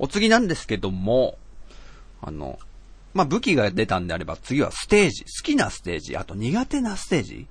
[0.00, 1.38] お次なんですけども、
[2.22, 2.58] あの、
[3.12, 5.24] まあ、武器が出たんであれば、次はステージ。
[5.24, 7.46] 好きなステージ、あと苦手なステージ。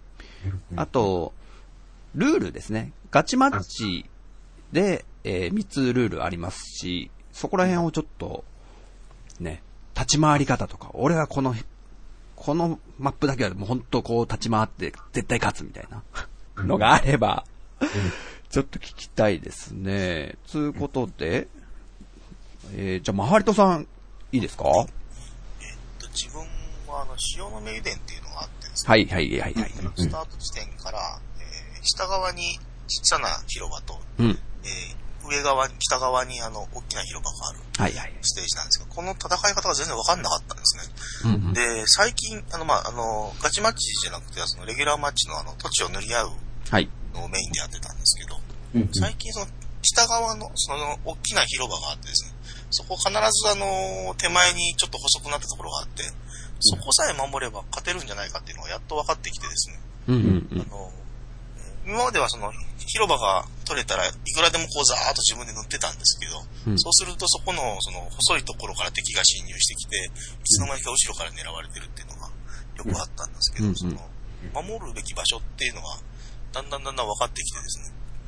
[0.75, 1.33] あと、
[2.15, 2.91] ルールですね。
[3.11, 4.09] ガチマッチ
[4.71, 8.43] で、えー、3つルールありますし、そこら辺をちょっと、
[9.39, 9.61] ね、
[9.93, 11.53] 立ち回り方とか、俺はこの、
[12.35, 16.03] このマップだけはもう本当こう立ち回って絶対勝つみたいな
[16.63, 17.45] のがあれば、
[18.49, 20.37] ちょっと聞きたいですね。
[20.47, 21.47] つうことで、
[22.75, 23.87] えー、じゃあ、マハリトさん、
[24.31, 24.65] いいですか？
[24.65, 24.85] えっ
[25.99, 26.41] と、自分
[26.87, 28.89] はあの、潮の名電っていうのがあってですね。
[28.89, 29.71] はいはいはいはい。
[29.95, 37.59] スタート地点から、えー、下側に小さな広場と、うん、えー、上側に、北側にあの、大きな広場がある。
[37.77, 38.13] はいはい。
[38.21, 40.83] ステージなんですけど、この戦い方が全然わかんなかったんですね。
[41.25, 46.31] うんうん、で、最近、あの、まあ、あの、ガチマッチじゃなくて、その、レギュラーマッチのあの、土地を塗り合う
[47.13, 48.41] のをメインでやってたんですけど、は
[48.85, 49.47] い、最近その、
[49.81, 52.33] 北側の、その、大きな広場があってですね、
[52.71, 56.03] そこ必ずあの、手前にちょっと細くなったところがあって、
[56.59, 60.91] そこさえ守れば勝てるんじゃないかっていうのがやっと分かってきてですね、うんうんうん、あの
[61.87, 73.95] 今まではその広場が取れたらいくらでもこうザーッと自分で塗ってたんですけど、うん、そうするとそこのその細いところから敵が侵入してきて、いつの間にか後ろから狙われてるっていうのがよくあったんですけど、うん、その
[74.53, 75.87] 守るべき場所っていうのが
[76.51, 77.79] だんだんだんだん分かってきてです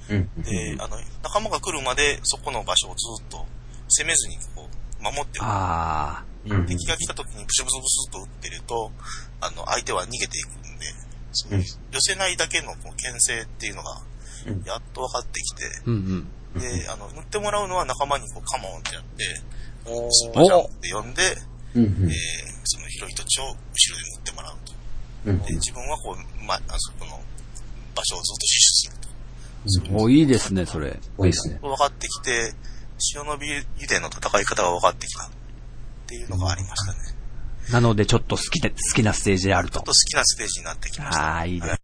[0.10, 3.46] ね、で、あの、仲間が来るまでそこの場所をずっと
[3.92, 5.46] 攻めずにこう守ってる。
[6.66, 8.92] 敵が来た時にブシュブシュブシと撃ってると、
[9.42, 10.86] あの、相手は逃げていくんで、
[11.34, 14.02] そう寄せないだけのこう牽制っていうのが、
[14.66, 19.24] やっと分かってきて、うんうん、で、あの、塗ってもらうのは仲間にこうカモンってやって、
[20.10, 21.38] スーパージャンって呼んで、
[21.76, 22.18] うんうん、えー、
[22.64, 23.64] その広い土地を後ろで
[24.16, 24.74] 塗ってもらうと。
[25.48, 27.22] で、自分はこう、ま、あそこの
[27.96, 30.04] 場所をずっと死守すると。
[30.04, 30.90] お、いいですね、それ。
[30.90, 31.60] いいですね。
[31.62, 32.54] 分かってきて、
[33.16, 33.48] 塩の美
[33.78, 35.30] 油田の戦い方が分かってきたっ
[36.08, 37.00] ていうのがありましたね。
[37.72, 39.76] なので、ちょっと好きで、好きなステージであると。
[39.76, 41.24] ちょっと好きなステージになってきました。
[41.24, 41.80] ああ、いいですね。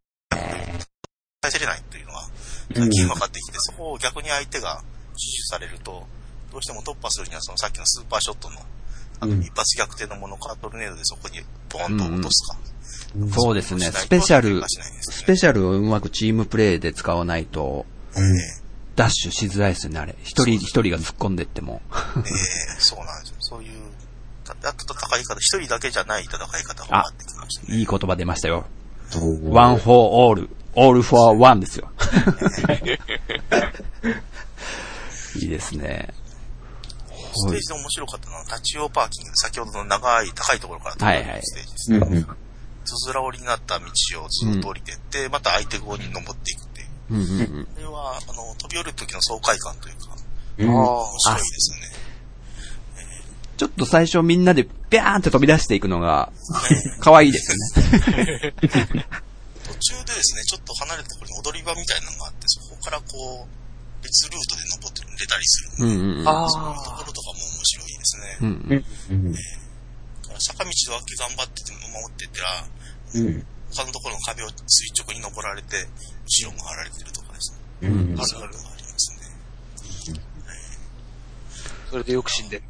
[1.41, 2.29] 耐えせれないっていうのは、
[2.75, 4.81] 最近分かってきて、そこを逆に相手が
[5.15, 6.05] 死守されると、
[6.51, 8.59] どうしても突破するには、そのさっきのスーパーショットの、
[9.19, 12.57] あの、一発逆転のものからトルネードでそこにボーンと落とすか。
[12.63, 12.77] うん
[13.31, 13.91] そうですね。
[13.91, 14.63] スペシャル、
[15.01, 17.85] スペシャルをうまくチームプレイで使わないと、
[18.97, 20.15] ダッシュしづらいですよね、あれ。
[20.23, 21.83] 一人一人が突っ込んでっても。
[21.93, 22.25] ええー、
[22.79, 23.35] そうなんですよ。
[23.39, 23.69] そういう、
[24.63, 27.77] やっと戦い方、一人だけじゃない戦い方が分かってきましたね。
[27.77, 28.65] いい言葉出ましたよ。
[29.15, 31.91] one for all, all for one ですよ。
[35.35, 36.11] いいですね。
[37.35, 41.11] ステージで面白かったのは、立ち用パーキング、先ほどの長い、高いところから飛ぶ
[41.43, 41.99] ステージですね。
[41.99, 42.25] はいはい
[42.87, 43.85] つづら折りになった道
[44.23, 46.66] をずっと降りてって、うん、また相手側に登っていく
[47.09, 47.15] う。
[47.15, 50.15] うんうんうん、これは、あの、飛び降りる時の爽快感というか、
[50.59, 52.07] うん、面白いですよね。
[53.57, 56.31] ちょっと最初みんなでビャーンって飛び出していくのが、
[56.99, 58.53] 可愛いですよね。
[58.61, 68.37] 途中でですね、ちょっと離れたところに踊り場みたいなのがあって、そこからこう、別ルートで登って出たりするんで、うんうん、そういうところとかも面白いですね。
[68.41, 68.73] うんう
[69.29, 69.35] ん。
[69.35, 69.67] えー
[70.39, 72.67] 坂道だけ頑張ってて守ってったら、
[73.15, 75.87] うん、他のところの壁を垂直に登られて、
[76.25, 77.89] 後ろも張られてるとかですね。
[77.89, 78.17] うん。
[78.17, 80.21] そういうのがありますね。
[81.89, 82.63] それでよく死んでる。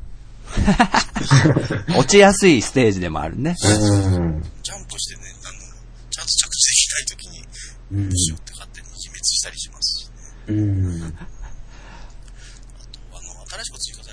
[1.97, 3.56] 落ちやすいステージでもあるね。
[3.62, 4.44] うん。
[4.63, 5.59] ジャンプしてね、あの、
[6.09, 7.44] ちゃんと着地できないときに、
[7.91, 10.14] 後ろって勝手に自滅したりしますしね。
[10.47, 11.03] うん。
[11.03, 11.25] あ
[12.91, 14.03] と、あの、新しく追加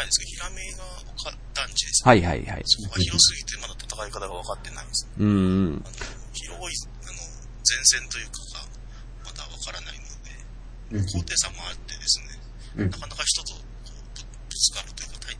[0.00, 2.08] 前ですけど、ヒラメが団地です、ね。
[2.08, 2.62] はいはいはい。
[2.64, 5.12] そこが広すぎてまだ戦い方が分かってないんです、ね。
[5.18, 5.84] うん。
[6.32, 7.20] 広い、あの、
[7.60, 8.64] 前線というかが、
[9.28, 15.36] まだ分からないので、高低差もあってですね、なかなか人とぶつかるというか、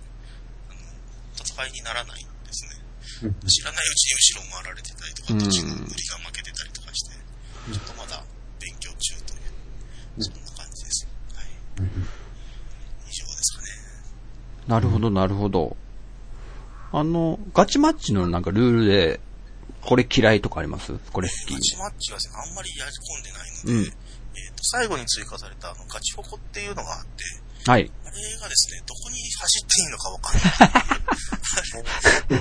[0.68, 0.80] あの
[1.34, 2.76] 戦いにならないんですね。
[3.48, 7.16] 知らないうちに後ろ回られてたりとか、途中の無理が負けてたりとかして、
[7.72, 8.24] ちょっとまだ
[8.60, 11.08] 勉強中という、そんな感じです。
[11.34, 11.48] はい。
[14.66, 15.76] なるほど、なるほど。
[16.92, 19.20] あの、ガチマッチのなんかルールで、
[19.82, 20.92] これ嫌いとかあります？
[21.12, 21.54] これ好き。
[21.54, 27.24] ガチマッチはあんまりやり込んでないので、うん、えっ、と、最後に追加されたあの、ガチホコっていうのがあって、
[27.70, 27.90] はい。
[28.04, 30.40] あれがですね、どこに走っていいのかわかんな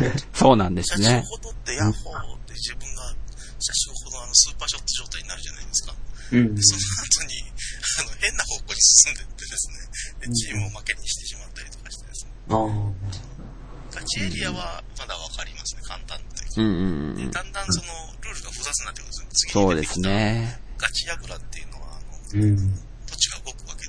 [0.09, 0.21] い。
[0.33, 1.05] そうなんですね。
[1.05, 3.15] 写真を撮ってヤッホーって自分が
[3.59, 5.95] 写真ほどあのスーパーショット状態になるじゃないですか。
[6.31, 11.78] うん、でその後に、あの、変な方向に進んでってですね、でチームを負けにしてしまったりと
[12.49, 13.49] かしてですね。
[13.91, 16.25] ガチエリアはまだわかりますね、簡単で。
[16.57, 19.27] うんうんうん、だんだんその、ルールが複雑になってくるんですよ。
[19.31, 20.59] 次そうですね。
[20.77, 22.73] ガチヤグラっていうのは、あの、うん、
[23.05, 23.85] 土地が動くわけ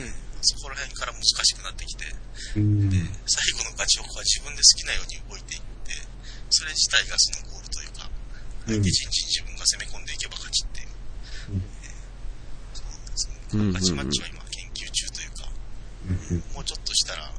[0.00, 2.04] で、うん、そこら辺から難しくなってきて、
[2.56, 2.90] うん。
[2.90, 2.96] で、
[3.26, 5.92] 最後のガチホコは自分で好きなように動いていって、
[6.50, 8.10] それ自体がそのゴールというか、
[8.66, 10.88] 相手陣地に自分が攻め込んでいけば勝ちっていう。
[11.52, 11.62] うん
[12.72, 13.72] そうですね。
[13.72, 15.48] ガチマッチは今研究中というか、
[16.04, 17.32] うんもうちょっとしたら、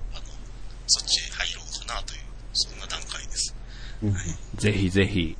[0.88, 2.22] そっちへ入ろうかなという、
[2.54, 3.56] そんな段階です。
[4.04, 4.16] うん
[4.58, 5.38] ぜひぜひ。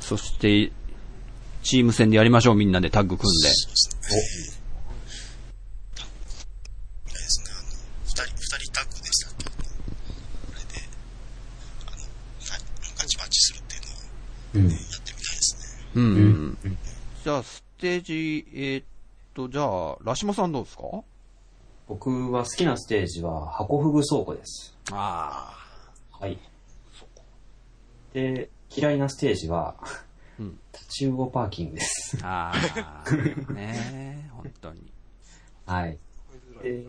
[0.00, 0.72] そして、
[1.62, 3.48] チーム戦でやりましょう、みんなでタッグ組んで。
[3.48, 3.98] そうですね。
[7.06, 7.68] あれですね、あの、
[8.04, 9.44] 二人、二人タッグでしたっけ？
[9.44, 9.52] こ
[10.54, 10.82] れで、
[11.86, 12.60] あの、はい
[12.96, 14.70] ガチマッチするっていうのをうん。
[14.70, 15.62] やってみたいですね。
[15.94, 16.58] うん。
[17.22, 18.84] じゃあ、ステージ、えーっ
[19.34, 20.82] と、じゃあ、ラシモさんどうですか？
[21.90, 24.76] 僕は好きなステージは、箱フグ倉庫です。
[24.92, 25.52] あ
[26.12, 26.38] はい。
[28.12, 29.74] で、嫌いなステージは、
[30.38, 32.16] うんタチウオパーキングです。
[32.22, 32.52] あ。
[32.76, 33.52] ああ。
[33.52, 34.92] ねえ、本当に。
[35.66, 35.98] はい。
[36.62, 36.84] で、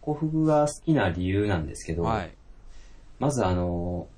[0.00, 2.32] 箱フグが好きな理由なんですけど、はい。
[3.20, 4.08] まずあの、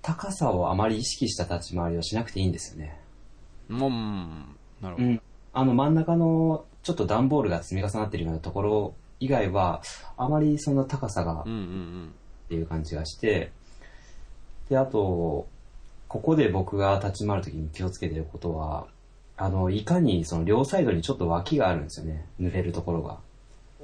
[0.00, 2.98] 高さをあまり意識した立ち回りをしなくていいんですよね。
[3.68, 5.06] うん、なるほど。
[5.06, 5.22] うん。
[5.52, 9.82] あの真ん中のちょっと段ボールが積み重なってるようなところ以外は、
[10.16, 11.44] あまりその高さがっ
[12.48, 13.52] ていう感じがして、
[14.68, 15.46] で、あと、
[16.08, 18.86] ここで僕が立ち回るときに気をつけてることは、
[19.36, 22.26] あの、いかにその両サイドにちょっと脇があるんですよね。
[22.38, 23.18] 塗れるところが。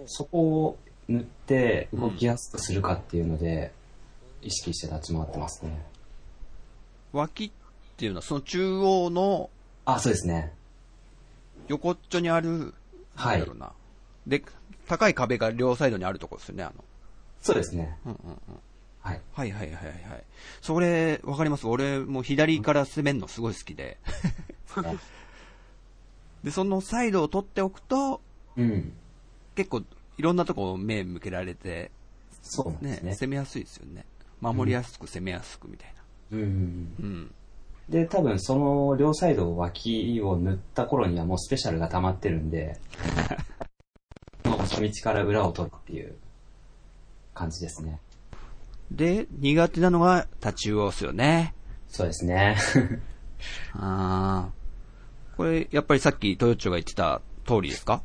[0.07, 0.79] そこを
[1.09, 3.73] 塗って動きやすくするかっていうので、
[4.43, 5.85] 意識して立ち回ってますね。
[7.13, 7.21] うん。
[7.21, 7.51] 脇っ
[7.97, 9.51] ていうのは、その中央の
[9.85, 10.53] あ、そうですね。
[11.69, 12.75] 横っちょにある、
[13.15, 13.45] はい。
[14.27, 14.43] で、
[14.91, 16.83] 高い壁が両サイドにあるところですよね、あの。
[17.41, 17.97] そうですね。
[18.05, 18.39] うんうんうん。
[18.99, 19.21] はい。
[19.33, 20.25] はいはいはいはいはい。
[20.61, 21.69] それ、わかります？
[21.69, 23.99] 俺も左から攻めるのすごい好きで。
[26.43, 28.21] で、そのサイドを取っておくと、
[28.57, 28.93] うん。
[29.55, 29.85] 結構
[30.19, 31.91] いろんなとこ目向けられて、ね
[32.43, 33.13] そうですね。
[33.13, 34.05] 攻めやすいですよね。
[34.41, 35.95] 守りやすく攻めやすくみたい
[36.33, 36.39] な。
[36.39, 36.95] うん。
[36.99, 37.35] うん。
[37.89, 42.77] で、多分その両サイド脇を塗った頃にはもうスペシャルが溜まってるんで、
[44.71, 46.15] 初日から裏を取るっていう
[47.35, 48.01] 感じですね。
[48.91, 51.55] で、苦手なのが立ち魚っすよね。
[51.89, 52.57] そうですね。
[53.75, 54.51] ああ。
[55.37, 58.03] これ、やっぱりさっきトヨッチョが言ってた通りですか？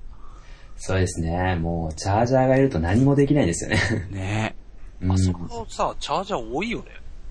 [0.77, 1.55] そうですね。
[1.55, 3.77] もうチャージャーがいると何もできないですよね。
[4.11, 4.55] ね
[5.01, 6.85] うんあそこさ、チャージャー多いよね。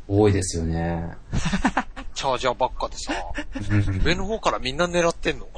[0.07, 1.11] 多いですよね。
[2.15, 3.13] チャージャーばっかでさ、
[4.05, 5.49] 上の方からみんな狙ってんの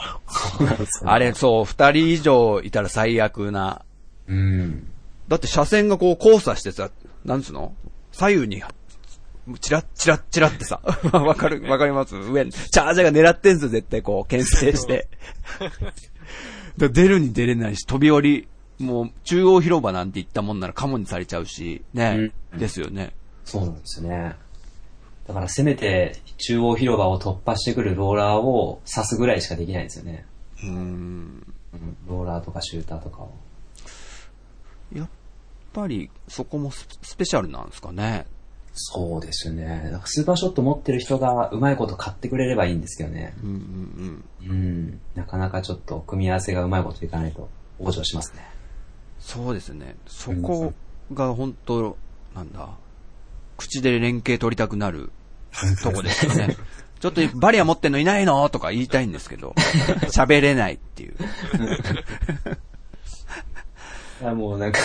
[1.05, 3.83] あれ、そう、二人以上いたら最悪な。
[4.27, 4.91] うん。
[5.29, 6.91] だって車線がこう交差してさ、
[7.25, 7.75] なんつうの？
[8.13, 8.63] 左右に、
[9.61, 10.81] チラッチラッチラってさ、
[11.13, 15.09] わかる、わかります上に、チャージャーが狙ってんすよ、絶対こう、牽制して。
[16.79, 18.49] だ出るに出れないし、飛び降り、
[18.79, 23.15] もう、中央広場なんて言ったもんならカモにされちゃうし、ね、ですよね。
[23.45, 24.35] そうなんですよね。
[25.27, 30.25] だからせめて中央広場を突破してくるローラーを刺すぐらいしかできないんですよね。
[30.63, 30.75] うーん。
[31.73, 33.33] うんローラーとかシューターとかを。
[34.95, 35.09] やっ
[35.73, 38.27] ぱり、そこもススペシャルなんですかね。
[38.73, 39.91] そうですよね。
[40.05, 43.35] スーパーショット持ってる人がうまいこと買ってくれればいいんですけどね。
[43.43, 44.51] うんうんうん。
[44.51, 45.01] うん。
[45.15, 47.49] なかなかちょっと組み合わせがうまいこといかないと
[47.81, 48.47] 往生しますね。
[49.19, 49.97] そうですね。
[50.07, 50.73] そこ
[51.13, 51.97] が本当、
[52.35, 52.69] なんだ、
[53.57, 55.11] 口で連携取りたくなる
[55.83, 56.57] とこですよね。
[57.01, 58.49] ちょっとバリア持ってんのいないの？
[58.49, 59.55] とか言いたいんですけど、
[60.13, 61.15] 喋れないっていう。
[64.23, 64.81] いやもうなんか、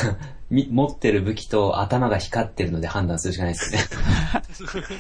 [0.50, 3.86] み持ってる武器と頭が光ってるので判断するしかないですよね。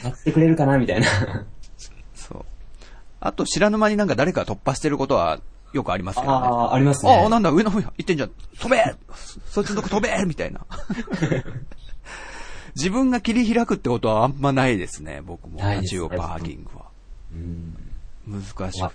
[0.03, 1.07] やってくれるかなみたいな。
[2.15, 2.45] そう。
[3.19, 5.41] あと、知らぬ間になんか誰か突破してることは
[5.73, 6.29] よくありますよね。
[6.29, 7.13] ああ、ありますね。
[7.13, 8.31] ああ、なんだ、上の方行ってんじゃん。
[8.59, 8.81] 飛べ
[9.13, 10.65] そそいつのとこ飛べみたいな。
[12.75, 15.59] 自分が切り開くってことはあんまないですね、僕も。
[15.59, 16.85] ないですジオパーキングは。
[17.33, 17.77] うん
[18.27, 18.91] 難しいわ。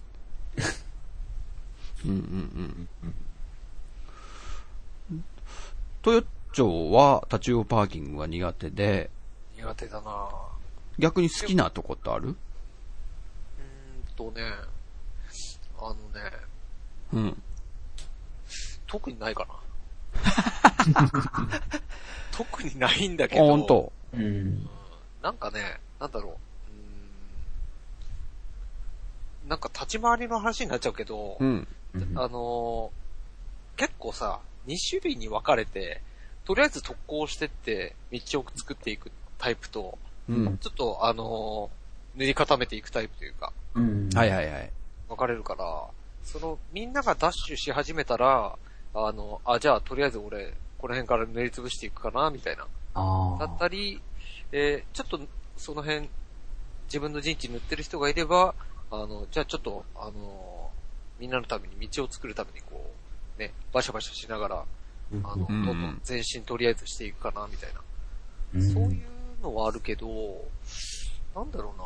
[2.04, 2.88] うんうん
[5.10, 5.24] うん。
[6.02, 9.10] トヨッチョは立ち用パーキングが苦手で、
[9.56, 10.30] 苦手だなぁ。
[10.98, 12.28] 逆に好きなとこってある？
[12.28, 12.36] うーん
[14.16, 14.42] とね、
[15.78, 15.98] あのね、
[17.12, 17.42] うん。
[18.86, 19.54] 特にないかな。
[22.32, 23.44] 特にないんだあ、けど。
[23.44, 23.92] ほんと。
[24.12, 24.68] うん。
[25.22, 26.38] なんかね、なんだろ
[29.44, 29.48] う。
[29.48, 31.66] なんか立ち回りの話になっちゃうけど、うん。
[32.14, 33.06] あのー
[33.76, 36.00] 結構さ、2種類に分かれて、
[36.46, 40.58] とりあえず特攻してって、道を作っていくタイプと、うん。
[40.58, 44.08] ちょっとあのー塗り固めていくタイプというか、うん。
[44.14, 44.70] はいはいはい。
[45.08, 45.84] 分かれるから、
[46.24, 48.56] その、みんながダッシュし始めたら、
[48.94, 50.54] あの、あ、じゃあとりあえず俺、
[50.86, 52.64] この辺から塗りつぶしていくかな、みたいな。
[53.40, 54.00] だったり、
[54.52, 55.18] えーちょっと
[55.56, 56.08] その辺、
[56.86, 58.54] 自分の陣地塗ってる人がいれば、
[58.92, 60.70] あの、じゃあちょっと、あの、
[61.18, 62.88] みんなのために道を作るためにこ
[63.36, 64.64] う、ね、バシャバシャしながら、
[65.12, 67.80] うんあの、うんどんどん前進とりあえずしていくかな、みたいな。
[68.54, 69.02] うんそういう
[69.42, 70.06] のはあるけど、
[71.34, 71.84] なんだろうな。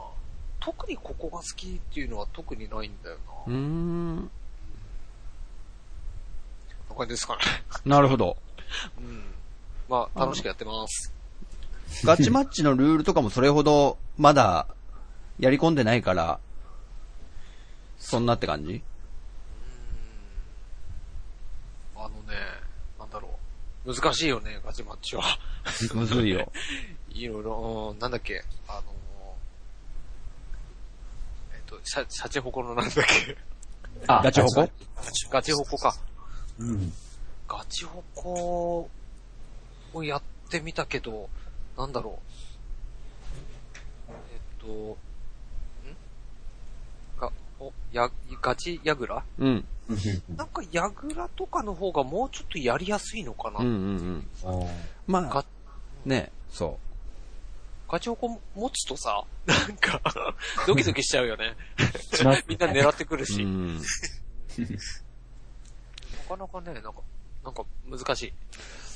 [0.61, 3.17] 特にここが好きっていうのは特にないんだよ
[3.47, 3.59] うーな。
[4.21, 4.31] ん。
[6.91, 7.41] こんな感じですかね。
[7.87, 8.37] なるほど。
[8.99, 9.25] うん。
[9.89, 11.13] まあ、楽しくやってます。
[12.05, 14.69] ガチマッチのルールとかもそれほどまだ
[15.41, 16.39] やり込んでないから、
[17.99, 18.83] そんなって感じ？
[21.97, 22.37] あのね、
[22.99, 23.29] なんだろ
[23.85, 23.95] う。
[23.95, 25.23] 難しいよね、ガチマッチは。
[25.95, 26.51] むずいよ。
[27.11, 28.83] いろいろ、うんなんだっけ、あの
[31.53, 33.37] えっ、と、シャ、シャチホコのなんだっけ？
[34.07, 34.71] あガチホコ？
[35.31, 35.95] ガチホコか。
[36.59, 36.93] うん。
[37.51, 38.89] ガチホコ
[39.93, 41.29] をやってみたけど、
[41.77, 42.21] なんだろ
[44.09, 44.13] う。
[44.33, 44.97] えっと、ん？
[47.21, 48.09] が、お、や、
[48.41, 49.25] ガチヤグラ？
[49.41, 49.65] うん。
[50.37, 53.59] なんかヤグラとかの方がもうちょっとやりやすいのかな。
[53.59, 54.69] うんうんうん。
[55.09, 55.45] まあガ、
[56.05, 56.79] ね、そ
[57.91, 60.01] ガチホコ持つとさ、なんか、
[60.69, 61.57] ドキドキしちゃうよね。
[62.47, 63.27] みんな狙ってくるう。
[63.27, 63.43] し。
[63.43, 63.79] うん。
[63.83, 63.83] な
[66.29, 67.01] かなかね、なんか、
[67.45, 68.33] なんか難しい。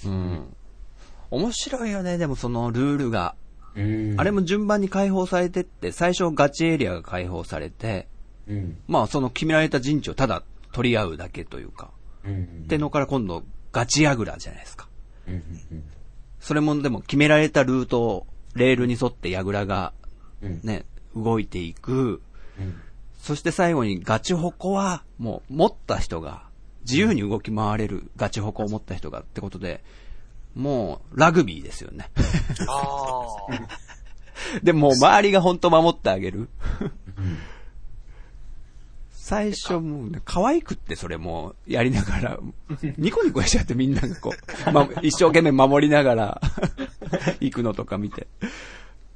[0.06, 0.56] うん。
[1.30, 3.34] 面白いよね、でもそのルールが。
[3.74, 4.14] うん。
[4.18, 8.08] あれも順番に解放されてって、最初ガチエリアが解放されて、
[8.46, 8.78] うん。
[8.86, 11.90] まあその決められた陣地をただ取り合うだけというか。
[12.24, 12.66] うん。
[12.68, 14.88] でのから今度ガチヤグラじゃないですか。
[15.26, 15.42] うん。
[16.40, 19.92] それもでも決められたルートをレールに沿ってヤグラが
[20.42, 20.60] うん。
[20.62, 20.84] ね、
[21.16, 22.20] 動いていく。
[22.58, 22.80] うん。
[23.20, 26.44] そして最後にガチホコはもう持った人が
[26.84, 29.82] 自由に動き回れるガチホコを持った人がってことで、
[30.54, 32.10] もうラグビーですよね。
[32.68, 34.60] ああ。
[34.62, 36.48] でもう周りが本当守ってあげる。
[39.10, 42.38] 最初もうね、可愛くってそれもやりながら、
[42.98, 44.34] ニコニコしちゃってみんながこ
[44.68, 46.40] う、ま、一生懸命守りながら
[47.40, 48.26] 行くのとか見て。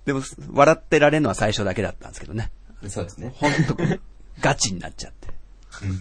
[0.07, 0.23] でも、
[0.53, 2.51] 笑ってられるのは最初だけだったんですけどね。
[2.89, 3.35] そうですね。
[3.37, 3.77] ほんと
[4.41, 5.38] ガチになっちゃって。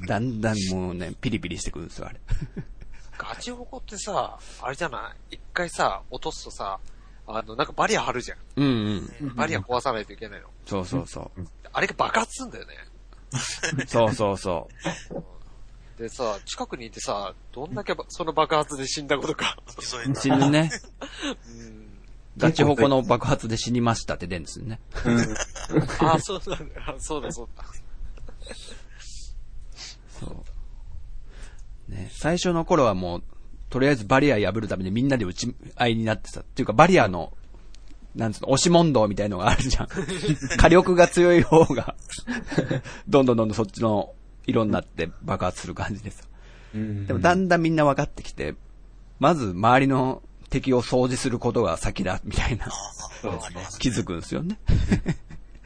[0.07, 2.19] だんだんもうね、ピリピリしてくるんですよ、あれ。
[3.17, 5.35] ガチホコってさ、あれじゃない？
[5.35, 6.79] 一回さ、落とすとさ、
[7.25, 8.37] あの、なんかバリア張るじゃん。
[8.55, 9.35] うんうん。
[9.35, 10.47] バリア壊さないといけないの。
[10.65, 11.31] そうそうそ
[11.73, 12.73] あれが爆発すんだよね。
[13.83, 13.85] う。
[13.87, 14.69] そうそうそ
[15.09, 15.23] う。
[16.01, 19.57] でさ、近くにいてさ、どんだけばその爆発で死んだことか。
[19.79, 20.71] 添えた死ぬね。
[21.49, 21.87] うん。
[22.37, 24.79] ガチホコの爆発で死にましたって出るんですよね。
[25.99, 26.95] ああ、そうなんだ。
[26.99, 27.65] そうだ、そうだ。
[30.19, 30.45] そ
[31.89, 31.91] う。
[31.91, 33.23] ね、最初の頃はもう、
[33.69, 36.41] とりあえずバリア破るためにみんなで打ち合いになってた。
[36.41, 37.33] っていうかバリアの、
[38.15, 39.87] なんつうの、押し問答みたいのがあるじゃん。
[40.57, 41.95] 火力が強い方が、
[43.07, 44.13] どんどんどんどんそっちの
[44.45, 46.27] 色になって爆発する感じです。
[46.73, 48.55] うんでもだんだんみんな分かってきて、
[49.19, 52.67] まず周りの敵を掃除することが先だ、みたいな。
[53.79, 54.59] 気づくんですよね。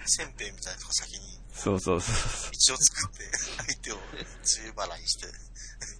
[0.05, 1.30] せんべいみたいなのが先に
[1.63, 2.51] そうそうそう。
[2.67, 3.23] 道を作って、
[3.57, 4.01] 相手を梅
[4.75, 5.27] 雨払いして。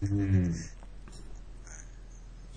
[0.04, 0.56] うん。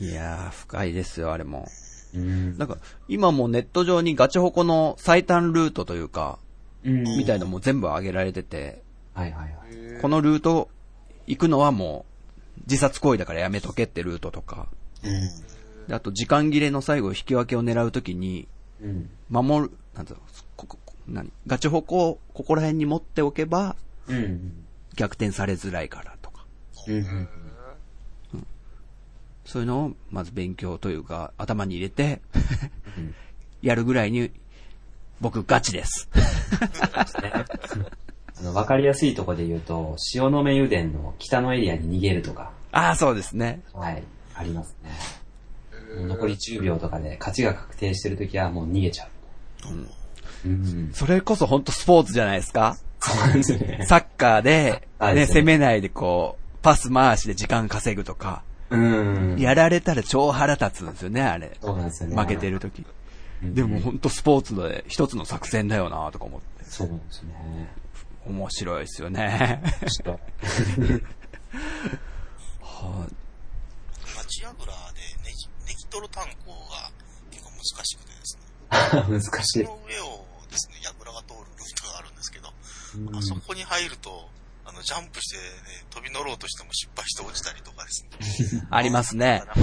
[0.01, 1.69] いやー、深いですよ、あれも。
[2.15, 2.57] うん。
[2.57, 6.39] なんか、今もうネット上にガチホコの最短ルートというか、
[6.83, 7.03] うん。
[7.19, 8.83] みたいのも全部上げられてて、
[9.13, 10.01] はいはいはい。
[10.01, 10.71] このルート
[11.27, 12.07] 行くのはも
[12.59, 14.69] う、自殺行為だからやめとけってルートとか、
[15.03, 15.89] うん。
[15.89, 18.49] であと時間切れの最後引き分けを狙うときに、
[18.81, 19.11] うん。
[19.29, 20.44] 守る、なんだろう、ここ、こ
[21.07, 21.33] 何？
[21.47, 23.77] ガチホコをここら辺に持っておけば、
[24.09, 24.65] うん。
[24.97, 26.47] 逆転されづらいからとか、
[26.87, 27.29] うん。
[29.45, 32.23] そういうのをまず勉強というか、頭に入れて、
[33.63, 34.31] やるぐらいに、
[35.21, 36.09] 僕ガチです。
[38.53, 43.63] わかりやすいところで言うと、塩の目油田の北のエリアに逃げるとか、ああ、そうですね。
[43.73, 44.03] はい、
[44.35, 44.91] ありますね。
[46.07, 49.69] 残り10秒とかで勝ちが確定してるときはもう逃げちゃう。
[49.69, 49.89] うん。
[50.93, 52.77] それこそ本当スポーツじゃないですか？
[53.01, 53.85] そうなんですね。
[53.87, 59.37] サッカーで、ね、はい攻めないでこう、パス回しで時間稼ぐとか、うん。
[59.39, 61.57] やられたら超腹立つんですよね、あれ。
[61.61, 62.17] そうなんですよね。
[62.17, 62.79] 負けてる時。
[63.43, 66.65] うんでも本当スポーツで一つの作戦だよなとか思って。
[66.65, 67.35] そうなんですね。
[68.27, 69.61] 面白いですよね。
[69.87, 70.21] ちょっと。
[72.63, 73.07] は
[74.17, 76.91] 町櫓でネギ、ネギトロ炭鉱が
[77.31, 79.21] 結構難しくてですね。
[79.21, 79.71] 難しいそ。
[79.73, 80.24] の上を
[80.55, 82.49] ですね、櫓が通るルートがあるんですけど、
[82.97, 84.31] うんあそこに入ると、
[84.65, 88.07] あの、ジャンプしてね、飛び乗ろうとしても失敗して落ちたりとかです
[88.55, 88.63] ね。
[88.71, 89.43] ありますね。
[89.51, 89.59] こ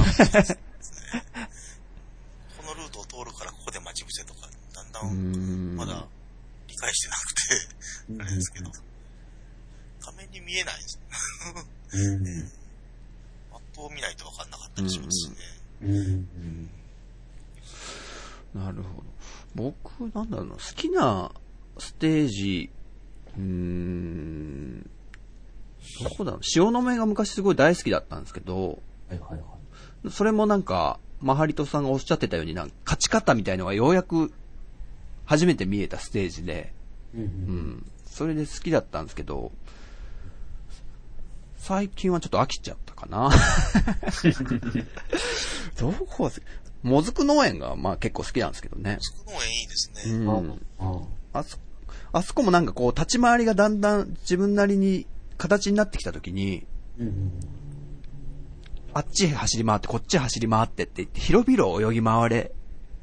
[2.67, 5.75] のルートを通るからここで待ち伏せとか、だんだん、ん。
[5.75, 6.05] まだ
[6.67, 8.71] 理解してなくて、あれですけど、
[10.01, 10.99] 画面に見えないんです。
[11.93, 12.23] うん。
[13.51, 15.35] マップを見ないと分かんなかったりしますしね。
[18.55, 18.63] うん。
[18.63, 19.73] なるほど。
[19.73, 21.31] 僕、なんだろうな、好きな
[21.77, 22.69] ステージ、
[23.37, 24.89] うーん、
[26.03, 30.11] どこだろう、塩の目が昔すごい大好きだったんですけど、はいはいはい。
[30.11, 34.31] それもなんか、マハリトさんがおっしゃってたように、なんか勝ち方みたいのがようやく
[35.25, 36.73] 初めて見えたステージで、
[37.13, 37.25] うんう。
[37.25, 39.51] ん、それで好きだったんですけど、
[41.57, 43.29] 最近はちょっと飽きちゃったかな。
[45.79, 46.31] どこは
[46.83, 48.97] もずく農園がまあ結構好きなんですけどね。
[48.99, 50.25] つく農園いいですうね。
[50.25, 50.61] ん。
[50.79, 51.57] ああそ、
[52.11, 55.05] あそこもなんかこう、立ち回りがだんだん自分なりに
[55.37, 56.65] 形になってきたときに、
[56.99, 57.31] うん。
[58.93, 62.51] あっちへ走り回って、こっちへ走り回ってって言って、広々泳ぎ回れ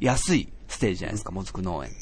[0.00, 1.98] やすいステージじゃないですか、もずく農園って。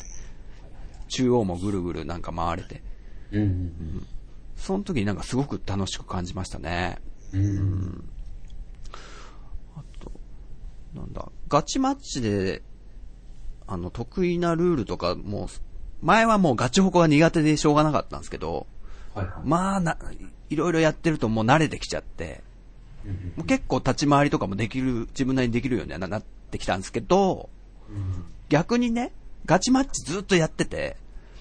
[1.08, 2.82] 中央もぐるぐるなんか回れて。
[3.30, 4.06] うん。
[4.56, 6.98] その時になんかすごく楽しく感じましたね。
[7.32, 8.08] うん。
[10.96, 12.62] なんだ、ガチマッチで、
[13.66, 15.48] あの、得意なルールとかも、
[16.02, 18.66] 前はもうガチホコが苦手でしょうがなかったんですけど、
[19.14, 19.34] はいはい。
[19.44, 19.96] まあな、
[20.50, 22.42] いろいろやってるともう慣れてきちゃって、
[23.04, 27.48] うんもう結構立ち回りとかもできる、自分なりにできるようにはななってきたんですけど、
[28.48, 29.12] 逆にね、
[29.44, 30.96] ガチマッチずっとやってて、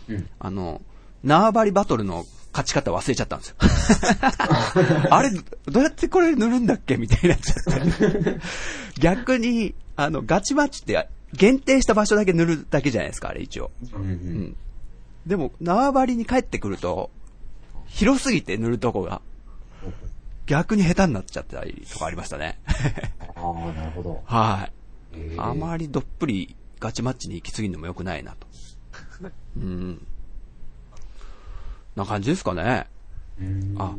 [0.07, 0.29] うん。
[0.37, 0.81] あの、
[1.23, 3.55] 縄張りバトルの勝ち方忘れちゃったんですよ。
[5.11, 5.31] あれ、
[5.65, 6.95] どうやってこれ塗るんだっけ？
[6.95, 8.39] みたいになっちゃって。
[8.99, 13.71] 逆に、あの、ガチマッチって限定した場所だけ塗るだけじゃないですか、あれ一応。
[13.93, 14.01] うん。
[14.03, 14.55] うん。
[15.27, 17.09] でも、縄張りに帰ってくると、
[17.87, 19.21] 広すぎて塗るとこが、
[20.45, 22.57] 逆に下手になっちゃったりとかありましたね。
[23.35, 24.21] ああ、なるほど。
[24.25, 25.17] はい。
[25.17, 28.47] えーあまりどっぷりガチマッチに行き過ぎるのも良くないなと。
[29.57, 30.07] うん。
[31.95, 32.87] な感じですかね。
[33.39, 33.75] うん。
[33.77, 33.95] あ、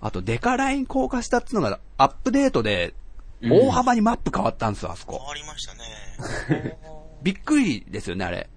[0.00, 2.94] あとデカライン高化したっていうのがアップデートで
[3.42, 5.24] 大幅にマップ変わったんですよ、あそ変こ。
[5.26, 6.78] わりましたね。
[7.22, 8.36] びっくりですよね、あれ。
[8.36, 8.48] ね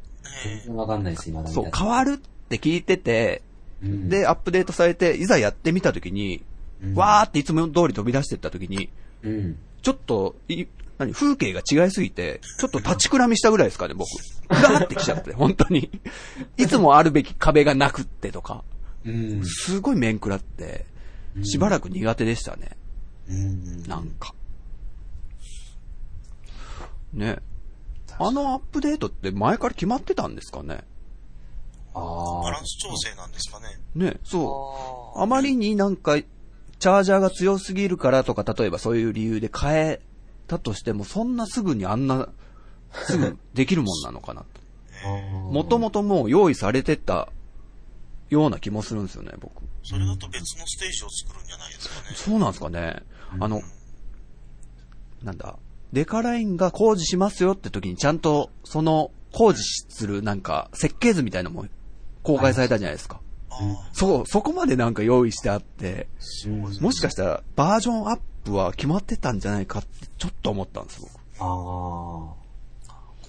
[0.44, 3.42] 全然わかんないです、今そう、変わるって聞いてて、
[3.84, 6.44] うんで、アップデートされて、いざやってみたときに、
[6.84, 8.90] うんわーっていつも通り飛び出してったときに、
[9.24, 9.58] うん。
[9.82, 10.66] ちょっと、い、
[10.98, 14.10] 何、風景が違いすぎて、ちょっと立ちくらみしたぐらいですかね、僕。
[14.50, 15.92] ガーってきちゃって、本当に。
[16.58, 18.64] いつもあるべき壁がなくってとか、
[19.06, 19.46] うん。
[19.46, 20.86] すごい面食らって、
[21.44, 22.72] しばらく苦手でしたね。
[23.30, 23.84] うん。
[23.84, 24.34] なんか。
[27.14, 27.38] ね。
[28.20, 30.80] あのアップデートって前から決まってたんですかね
[31.94, 32.66] ああバラン。
[32.66, 33.68] ス調整なんですかね。
[33.94, 35.20] ね、そう。
[35.20, 40.02] ああまりになんか、チャージャーが強すぎるからとか、例えばそういう理由で変え
[40.48, 42.30] たとしても、そんなすぐにあんな、
[42.92, 44.68] すぐできるもんなのかなと。
[45.52, 47.30] もともともう用意されてた
[48.30, 49.64] ような気もするんですよね、僕。
[49.84, 52.16] それだと別のステージを作るんじゃないですかね。
[52.16, 53.04] そうなんですかね。
[53.40, 53.62] あの、
[55.24, 55.58] なんだ、
[55.94, 61.68] デカラインが工事しますよって時にちゃんと、その工事するなんか設計図みたいなのも
[62.24, 63.22] 公開されたじゃないですか。
[63.60, 66.08] ああ、そう、そこまでなんか用意してあって、
[66.46, 71.12] うんもしかしたらバージョンアップは決まってたんじゃないかってちょっと思ったんです、僕。
[71.40, 72.34] あ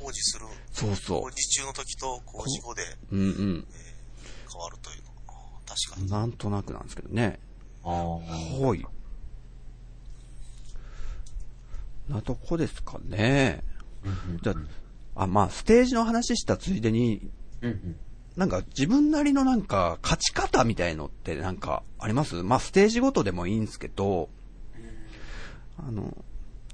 [0.00, 3.16] 工事する、そうそ工事中の時と工事後でう。
[3.16, 3.66] うんうん。
[4.50, 5.10] 変わるというの。
[5.28, 6.10] ああ確かに。
[6.10, 7.38] なんとなくなんですけどね。
[7.84, 7.90] あ。
[7.90, 7.96] ああ。
[8.66, 8.84] はい。
[12.08, 13.62] なとこですかね。
[14.42, 14.54] じゃ
[15.14, 17.96] あ、あ、まあ、ステージの話したついでに、うんうん。
[18.36, 22.42] なんか自分なりのなんか勝ち方みたいのってなんかあります？
[22.42, 24.28] まあステージごとでもいいんですけど、
[25.78, 26.14] あの、じゃ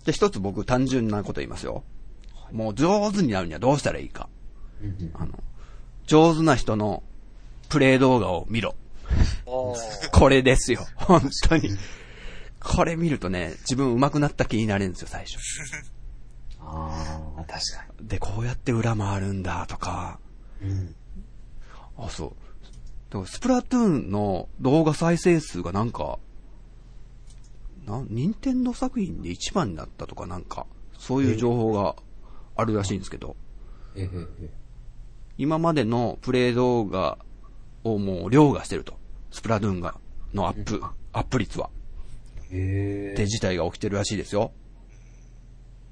[0.08, 1.84] あ一つ僕単純なこと言いますよ。
[2.52, 4.28] もう上手になるにはどうしたらいいか。
[5.14, 5.42] あの、
[6.06, 7.02] 上手な人の
[7.70, 8.74] プレイ動画を見ろ。
[10.12, 10.86] これですよ。
[10.96, 11.70] 本当に。
[12.60, 15.38] これ見るとね、自分上手くなった気になれるんですよ、最初。
[16.60, 17.60] ああ、確か
[18.02, 20.18] で、こうやって裏回るんだとか、
[20.62, 20.70] に。
[20.70, 20.94] うん。
[21.96, 22.32] あ、そう。
[23.10, 26.18] でもスプラトゥーンの動画再生数がなんか、
[27.86, 30.66] な、任天堂作品で一番になったとかなんか、
[30.98, 31.96] そういう情報が
[32.56, 33.36] あるらしいんですけど、
[33.94, 34.08] えへへ。
[35.38, 37.18] 今までのプレイ動画
[37.84, 38.98] をもう凌駕してると。
[39.30, 39.96] スプラトゥーンが、
[40.32, 41.70] のアップ、アップ率は。
[42.50, 43.12] へえ。
[43.14, 44.52] って事態が起きてるらしいですよ。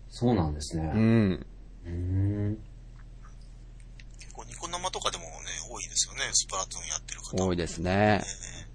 [0.09, 0.93] そうなんですね。
[0.95, 1.47] うん。
[1.85, 2.59] うーん。
[4.21, 5.25] 結構ニコ生とかでも
[5.92, 6.20] ですよね。
[6.33, 7.46] スプラトゥーンやってる方。
[7.46, 8.22] 多いですね。
[8.24, 8.66] え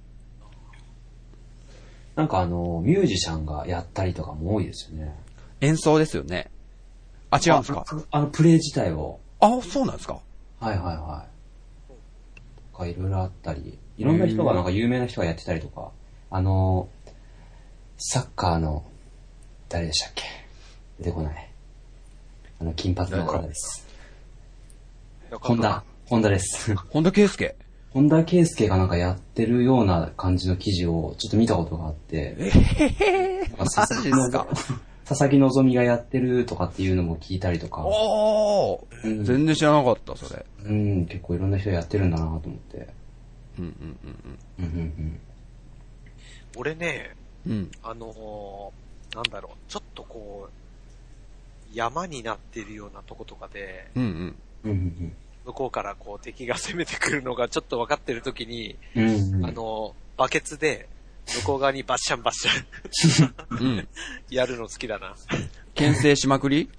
[2.15, 5.15] なんかあの、ミュージシャンがやったりとかも多いですよね。
[5.62, 6.49] 演奏ですよね。
[7.30, 7.86] あ、違うんですか？
[7.89, 9.19] ああの、プレイ自体を。
[9.39, 10.19] あ、そうなんですか？
[10.60, 11.25] はいはいは
[11.89, 11.93] い。
[12.71, 15.91] とかいろいろあったり、いろんな人がなんか有名な人がやってたりとか、
[16.30, 16.89] あの、
[17.97, 18.86] サッカーの、
[19.69, 20.23] 誰でしたっけ？
[20.99, 21.51] 出てこない。
[22.60, 23.86] あの、金髪の方です。
[25.41, 26.74] 本田、本田です。
[26.89, 27.54] 本田圭佑。
[27.89, 32.38] 本田圭佑がなんかやってるような感じの記事をちょっと見たことがあって、
[33.58, 34.80] なんか佐々木マジっすか？
[35.04, 40.46] 佐々木希がやってるとかっていうのも聞いたりとか、おー、うん全然知らなかった、それ。
[40.63, 42.88] うん、結構いろんな人やってるんだなと思って。
[43.60, 45.20] うんうんうんうんうん
[46.56, 47.52] 俺ね、うん。
[47.52, 47.72] うん。
[47.84, 54.36] あのーなんだろう、ちょっとこう、山になってるようなとことかで、うんうん。
[54.63, 54.72] うん。
[54.72, 55.13] うん
[55.48, 59.36] 向こうからこう敵が攻めてくるのがちょっと分かってる時に、うんうん。
[59.36, 60.90] うんあのーバケツで、
[61.28, 63.88] 向こう側にバッシャンバッシャンうん。
[64.32, 65.16] やるの好きだな。
[65.76, 66.72] 牽制しまくり？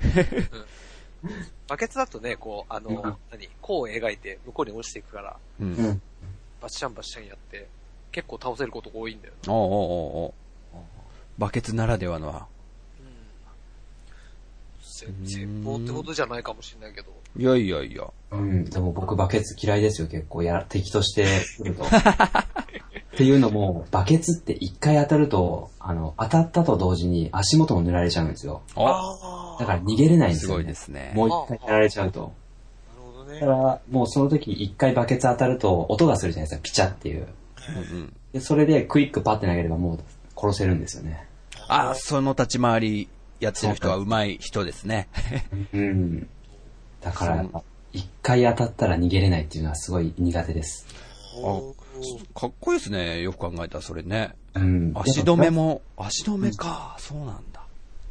[1.69, 5.65] バケツだとね、こう、あのーうん何、弧を描いて向こうに落ちていくから、う。
[5.65, 6.03] うんん。
[6.61, 7.69] バッシャンバッシャンやって、
[8.11, 9.35] 結構倒せることが多いんだよ。
[9.47, 10.83] おうおうおうおう
[11.39, 12.49] バケツならではの
[15.07, 15.13] は。
[15.25, 17.09] せ戦法ってことじゃないかもしれないけど。
[17.37, 18.05] いやいやいや。
[18.33, 18.65] うん。
[18.65, 20.43] でも僕バケツ嫌いですよ、結構。
[20.43, 21.27] や、敵として
[21.59, 21.85] 来ると。
[23.19, 28.63] っていうのも、バケツって一回当たると、あの、当たったと同時に足元も塗られちゃうんですよ。
[28.77, 30.55] おあだから逃げれないんですすよ、ね。
[30.57, 31.13] ごいですね。
[31.15, 32.21] もう一回やられちゃうと。
[32.21, 32.33] なる
[33.13, 33.53] ほどねだか。
[33.53, 37.27] ら、もうその時一回バケツ当たると音がするじゃないですか、ピチャっていう。
[37.93, 38.13] うんうん。
[38.33, 39.99] で、それでクイックパって投げればもう
[40.37, 41.27] 殺せるんですよね。
[41.69, 43.09] あ、その立ち回り
[43.41, 45.09] やってる人は上手い人ですね。
[45.73, 46.29] うん。
[47.01, 47.45] だから
[47.93, 50.87] 一回当たったら逃げれないっていうのはすごい苦手です。
[52.35, 53.23] かっこいいですね。
[53.23, 54.35] よく考えたらそれね。
[54.55, 54.93] うん。
[54.95, 56.97] 足止めも、足止めか。
[56.99, 57.63] そうなんだ。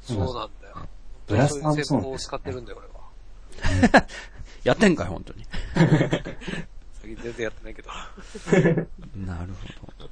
[0.01, 0.87] そうなんだよ。
[1.27, 4.07] ブラスそういうさんもそうを使ってるんだよ、俺は。
[4.63, 5.45] やってんかい、本当に。
[7.01, 7.89] 最近全然やってないけど。
[9.15, 10.09] なるほど。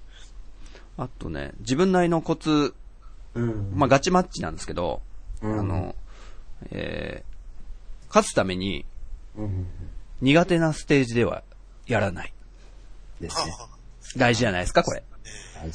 [0.98, 2.74] あとね、自分なりのコツ、
[3.34, 3.72] うん。
[3.74, 5.02] まあ、ガチマッチなんですけど、
[5.42, 5.96] うんあの、
[6.72, 8.86] えー、勝つために
[9.38, 9.68] うん。
[10.22, 11.44] 苦手なステージでは
[11.88, 12.34] やらない。
[13.20, 13.54] ですね。
[14.18, 15.04] 大事じゃないですか、これ。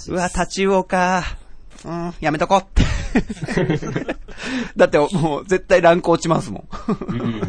[0.08, 1.24] うわ、タチウオか。
[1.84, 2.84] うん、やめとこ って。
[4.76, 6.68] だってもう絶対ランク落ちますもん。
[7.08, 7.40] うん。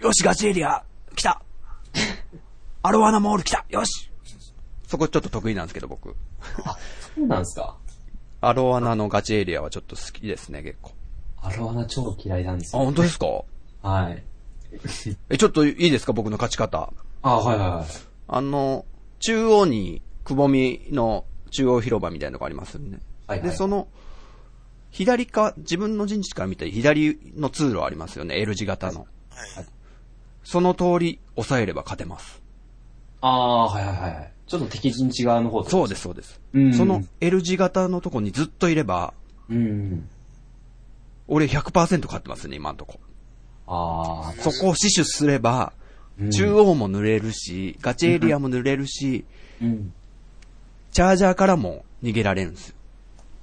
[0.00, 1.42] よし、ガチエリア、来た
[2.82, 4.10] アロワナモール来たよし
[4.86, 6.14] そこちょっと得意なんですけど、僕。
[7.14, 7.76] そうなんですか
[8.48, 10.92] アロワナのガチエリアはちょっと好きですね、結構。
[11.42, 12.84] アロワナ超嫌いなんですあ、よ。
[12.86, 13.26] 本当ですか？
[13.82, 14.22] はい。
[15.30, 16.92] え、ちょっといいですか僕の勝ち方。
[17.22, 17.86] あ、はいはいはい。
[18.28, 18.84] あの、
[19.20, 22.98] 中央に、くぼみの中央広場みたいなのがありますよね。
[23.26, 23.88] はいはいで、その、
[24.90, 29.00] 左か、自分の陣地から見た左の通路ありますよね、L 字型の。
[29.30, 29.66] はい。
[30.44, 32.40] その通り、抑えれば勝てます。
[33.20, 34.32] ああ、はいはいはい。
[34.46, 36.40] ちょっと敵陣地側の方そうです、そうです。
[36.52, 39.14] うんその L 字型のとこにずっといれば、
[39.48, 40.08] うん。
[41.26, 41.72] 俺100%
[42.06, 43.00] 勝ってますね、今のとこ。
[43.66, 45.84] ああ、そこを死守すれば、うん
[46.30, 49.24] 中央も塗れるし、ガチエリアも塗れるし、
[49.60, 49.92] うん。
[50.92, 52.76] チャージャーからも逃げられるんですよ。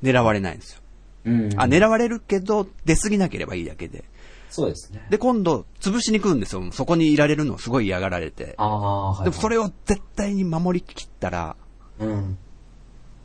[0.01, 0.81] 狙われないんですよ。
[1.25, 1.49] うん。
[1.57, 4.05] あ、狙われるけど、出過ぎなければいいだけで。
[4.51, 5.07] そうですね。
[5.09, 6.71] で、今度、潰しに来るんですよ。
[6.73, 8.53] そこにいられるのをすごい嫌がられて。
[8.57, 9.23] ああ、はい、はい。
[9.23, 11.55] でもそれを絶対に守りきったら、
[11.99, 12.37] うん。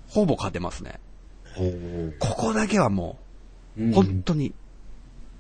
[0.09, 1.01] ほぼ勝てますね。
[2.21, 3.19] ここだけはも
[3.77, 4.55] うんう、本当に、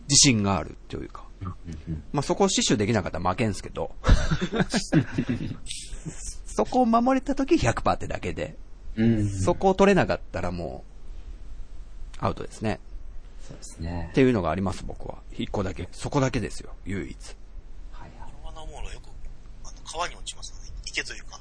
[0.09, 1.25] 自信があるというか。
[2.13, 3.95] まあ、そこを死守できなかったら負けんすけど。
[6.47, 8.57] そこを守れた時100%ってだけで、
[8.97, 9.29] うん。
[9.29, 10.85] そこを取れなかったらも
[12.21, 12.81] う、アウトですね。
[13.47, 14.15] そうですねっ。
[14.15, 15.19] ていうのがあります、僕は。
[15.33, 15.89] 一個だけ。
[15.93, 17.37] そこだけですよ、唯一。
[17.93, 18.33] はいはい。
[18.33, 19.09] ロワナモールはよく、
[19.65, 21.41] あの、川に落ちますので、池というか、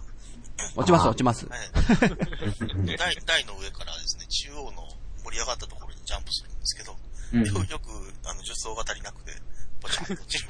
[0.76, 1.48] 落ちます、落ちます。
[1.48, 1.60] はい。
[2.98, 4.88] 台、台の上からですね、中央の
[5.24, 6.96] 盛り上がったところにジャンプするんですけど、
[7.34, 7.90] うんよよく、
[8.24, 9.32] あの、助走が足りなくて、
[9.82, 10.50] ポチャンと落ちる。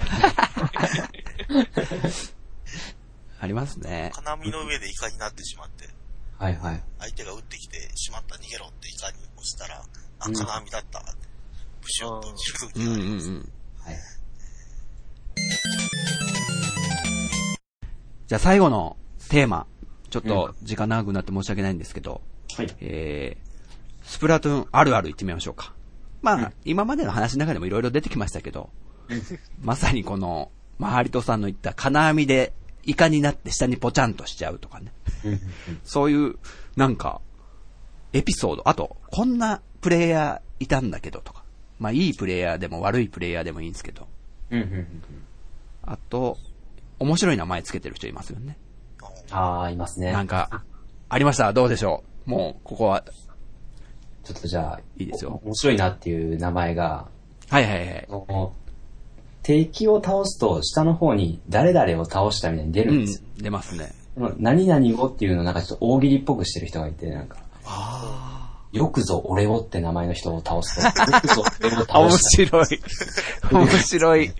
[3.40, 4.12] ありますね。
[4.14, 5.88] 金網の上でイカになってしまって、
[6.38, 6.84] はいはい。
[7.00, 9.86] 相手が撃ってきて、しまった、逃げろってイカに押したら、
[10.20, 11.12] あ、うん金網だったって、
[11.86, 13.30] ブシュッと落ちる時うんうんがあります。
[13.30, 13.36] うん。
[13.36, 13.46] はい。
[18.28, 18.98] じゃあ最後の
[19.30, 19.68] テーマ。
[20.10, 22.22] ちょっと時間長くなって申し訳ないんですけど、
[22.56, 22.74] はい。
[22.80, 25.74] えー、スプラトゥーンあるある行ってみましょうか。
[26.22, 28.70] まあ、今までの話の中でもいろいろ出てきましたけど、
[29.62, 34.92] まさにこの、マハリトさんの言った金網でイカになって下にポチャンとしちゃうとかね。
[35.84, 36.36] そういう
[36.78, 37.20] なんか、
[38.14, 41.35] エピソード、あと、こんなプレイヤーいたんだけどとか。
[41.80, 44.08] まあ、いいプレイヤーでも悪いプレイヤーでもいいんですけど。
[44.52, 44.88] うんうんうん。
[45.84, 46.38] あと、
[47.00, 48.58] 面白い名前つけてる人いますよね。
[49.32, 50.12] ああ、いますね。
[50.12, 50.64] なんか、
[51.10, 51.52] ありました？
[51.52, 52.30] どうでしょう？
[52.30, 53.04] もう、ここは、
[54.24, 57.08] ちょっとじゃあ、いいですよお面白いなっていう名前が、
[57.50, 58.12] はいはいはいあ。
[58.12, 58.54] の
[59.44, 63.92] 敵を倒すと下の方に誰々を倒したみたいに出るうんですよ。、出ますね。
[64.38, 67.38] 何々をっていうのをなんかちょっと大喜利っぽくしてる人がいて、なんか、
[68.76, 72.30] よくぞ俺をって名前の人を倒すと、よくぞ俺をあ、倒面した。
[72.30, 72.82] 白い。
[73.52, 74.34] 面白い。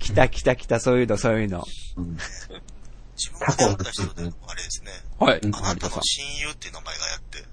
[0.00, 1.64] 来た来た来た、そういうの、そういうの。
[3.16, 4.90] 自分が出会った人で、あれですね。
[5.18, 6.00] はい、うんあなたの。
[6.02, 7.44] 親友っていう名前がやって、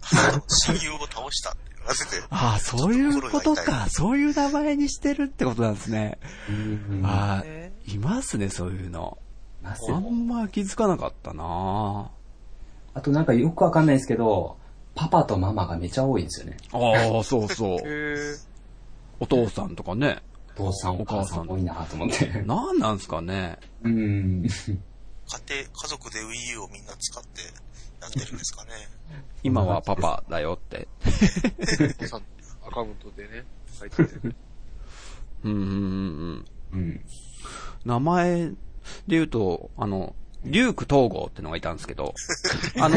[0.00, 3.88] あなたの親友を倒したって言わせて、ああ、そういうことか。
[3.90, 6.18] そういう名前にしてるってことなんですね。
[6.48, 7.44] うんあ
[7.86, 9.18] いますね、そういうの。
[9.64, 12.10] あんま気づかなかったな
[12.94, 14.56] あとなんかよくわかんないですけど、
[14.98, 16.56] パパとママがめちゃ多いんですよね。
[16.72, 17.78] ああ、そうそう。
[19.20, 20.18] お父さんとかね。
[20.56, 22.26] お父さんお母さん多いなと思って。
[22.42, 23.58] なんなんすかね。
[23.84, 24.42] うん。
[24.42, 27.42] 家庭、家族で Wii U をみんな使って
[28.00, 28.70] やってるんですかね。
[29.44, 30.88] 今はパパだよって。
[31.06, 32.22] お父さん
[32.66, 33.44] アカウントでね、
[33.78, 34.34] 書いてて。
[35.44, 36.80] うんうんうんうん。
[36.80, 37.00] うん。
[37.84, 38.56] 名前で
[39.06, 42.14] 言うと、あの、リューク統合ってのがいたんですけど、
[42.78, 42.96] あの、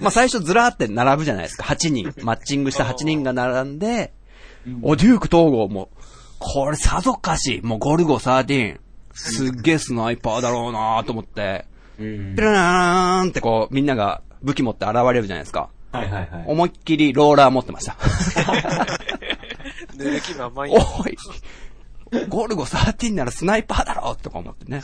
[0.00, 1.64] まあ、最初ずらーって並ぶじゃないですか。
[1.64, 2.12] 8人。
[2.22, 4.12] マッチングした8人が並んで、
[4.82, 5.90] お、デューク統合も、
[6.38, 8.78] これさぞかし、もうゴルゴ13。
[9.12, 11.66] すっげえスナイパーだろうなと思って、
[11.98, 12.42] うんピ。
[12.42, 15.68] ララーンってこう、みんなが武器持って現れるじゃないですか。
[15.92, 16.44] はいはいはい。
[16.46, 17.96] 思いっきりローラー持ってました。
[19.96, 21.16] で、歴が甘い おい
[22.28, 24.82] ゴルゴ13ならスナイパーだろとか思ってね。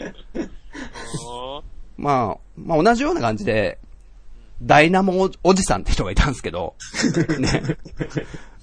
[1.96, 3.78] まあ、まあ同じような感じで、
[4.62, 6.74] ダイナモおおじさんって人がいたんですけど、
[7.38, 7.62] ね。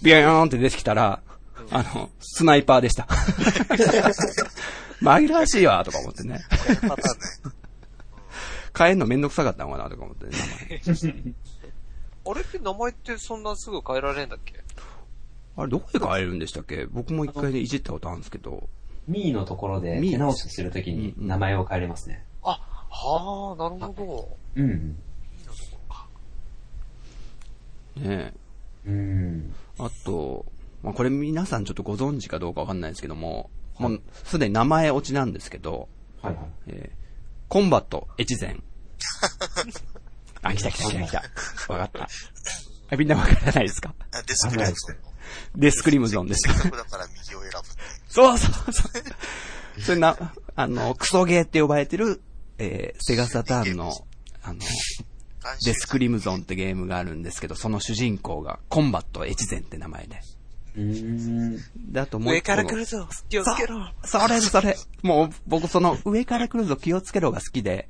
[0.02, 1.22] ビヨーンって出てきたら、
[1.72, 3.08] あの、スナイパーでした。
[5.02, 6.40] 紛らわしいわ、とか思ってね。
[8.78, 10.32] 変えんのめんどくさかったのかな、とか思ってね。
[12.30, 14.64] あれって名前ってそんなすぐ変えられんだっけ？
[15.56, 16.86] あれ、どこで変えるんでしたっけ？
[16.86, 18.70] 僕も一回でいじったことあるんですけど。
[19.08, 22.24] ミーのところでミー手直しするときに名前を変えれますね。
[22.44, 24.98] あ、はあ、なるほうん。
[27.98, 28.34] ね
[28.86, 29.56] うん。
[29.80, 30.46] あと、
[30.84, 35.88] まあ、これ皆さんちょっとご存知かどうかわかんないですけども、もうすでに名前落ちなんですけど、
[36.22, 36.46] はいはい。
[36.68, 37.08] えー
[37.50, 38.58] コンバット越前。
[40.44, 41.24] あ、来た来た来た来た。
[41.74, 42.10] わかった。
[42.90, 43.96] あみんなわからないですか？
[44.12, 45.04] あデスクリムゾンの。
[45.56, 46.70] デスクリムゾンですか？
[46.76, 47.58] だから右を選ぶ。
[48.18, 48.84] そうそうそ
[49.78, 49.82] う。
[49.82, 50.18] それな、
[50.56, 52.22] あの、クソゲーって呼ばれてる、
[52.58, 53.94] えーセガサターンの、
[54.42, 54.60] あの、
[55.64, 60.20] デスクリムゾンってゲームがあるんですけど、その主人公が、コンバット越前って名前で。
[60.76, 61.58] うん。
[61.92, 62.20] で、あとど。
[62.20, 64.76] もう上から来るぞ気をつけろそれそれ。
[65.04, 67.88] もう、僕その、上から来るぞ気をつけろが好きで、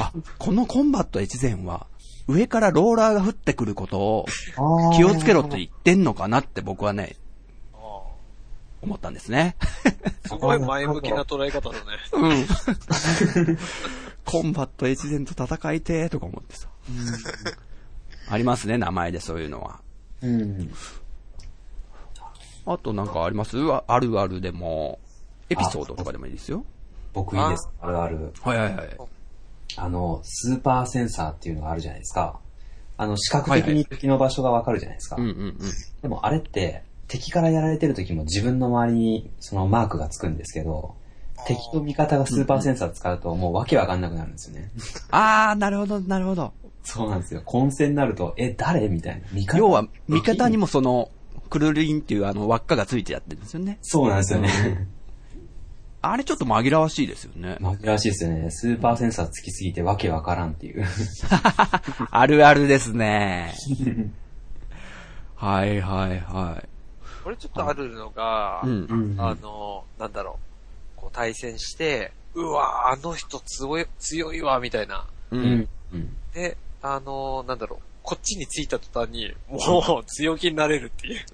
[0.00, 1.88] あ、このコンバット越前は、
[2.28, 4.26] 上からローラーが降ってくることを
[4.96, 7.16] 気をつけろって言ってんのかなって僕はね、
[8.84, 9.56] 思ったんですね。
[10.26, 11.84] すごい前向きな捉え方だね。
[12.12, 12.46] うん。
[14.24, 16.68] コンバット越前と戦いてーとか思ってさ。
[18.28, 19.80] ありますね、名前でそういうのは。
[20.22, 20.72] うん。
[22.66, 23.58] あとなんかあります？
[23.70, 24.98] ああるあるでも、
[25.50, 26.64] エピソードとかでもいいですよ。
[27.12, 27.68] 僕いいです。
[27.80, 28.32] あるある。
[28.42, 28.96] はいはいはい。
[29.76, 32.40] あの、スーパーセンサーっていうのがあるじゃないですか。
[32.96, 35.16] あの、視覚的に敵の場所がわかるじゃないですか。
[35.16, 35.58] うんうんうん。
[36.00, 40.94] でもあれって、敵からやられてる時も自分の周りにそのマークがつくんですけど、
[41.46, 44.70] 敵と味方がスーパーセンサー使うともうわけわかんなくなるんですよね。
[45.10, 46.52] あー、なるほど、なるほど。
[46.84, 47.42] そうなんですよ。
[47.44, 48.88] 混戦になると、え、誰？
[48.88, 49.26] みたいな。
[49.32, 51.10] 味方要は、味方にもその、
[51.48, 53.78] クルリンっていうあの輪っかがついてやってるんですよね。
[53.80, 54.88] そうなんですよね。
[56.02, 57.56] あれちょっと紛らわしいですよね。
[57.60, 58.50] 紛らわしいですよね。
[58.50, 60.84] スーパーセンサーつきすぎてわけわからんっていう。
[62.10, 63.54] あるあるですね。
[65.36, 66.68] はいはいはい。
[67.24, 69.16] これちょっとあるのが、うん。
[69.18, 70.38] あの、なんだろ
[70.98, 75.06] う、こう対戦して、うわあの人強い、強いわ、みたいな。
[75.30, 75.36] う。
[75.36, 75.66] うんん。
[75.94, 76.14] うん。
[76.34, 81.14] で、あの、なんだろう、こっちに着いた途端に、もう強気になれるっていう。
[81.16, 81.26] よっ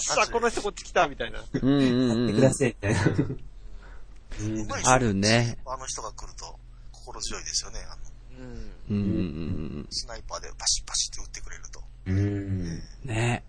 [0.00, 1.44] しゃ、この人こっち来たみたいな。
[1.52, 1.82] うんうん
[2.28, 2.52] うんくだ。
[2.52, 2.94] さい、みたい
[4.82, 4.90] な。
[4.90, 5.58] あるね。
[5.64, 6.58] あの人が来ると
[6.90, 7.78] 心強いですよね。
[7.88, 8.02] あの
[8.40, 8.72] うん。
[8.90, 9.02] うんうんう
[9.82, 11.82] んスナイパーでパシッパシッって撃ってくれると。
[12.06, 12.18] うん。
[12.18, 12.82] うん。
[13.04, 13.44] ね。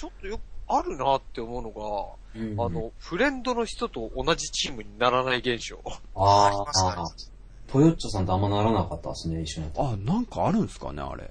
[0.00, 5.78] ちょっとよくあるなって思うのが、うんあ、の、フレンドの人と同じチームにならない現象。
[6.14, 7.30] ああります、ありあます。
[7.66, 11.30] トヨッチョさんとあんまならなかったですね、一緒にやったあ、なんかあるんですかね、あれ。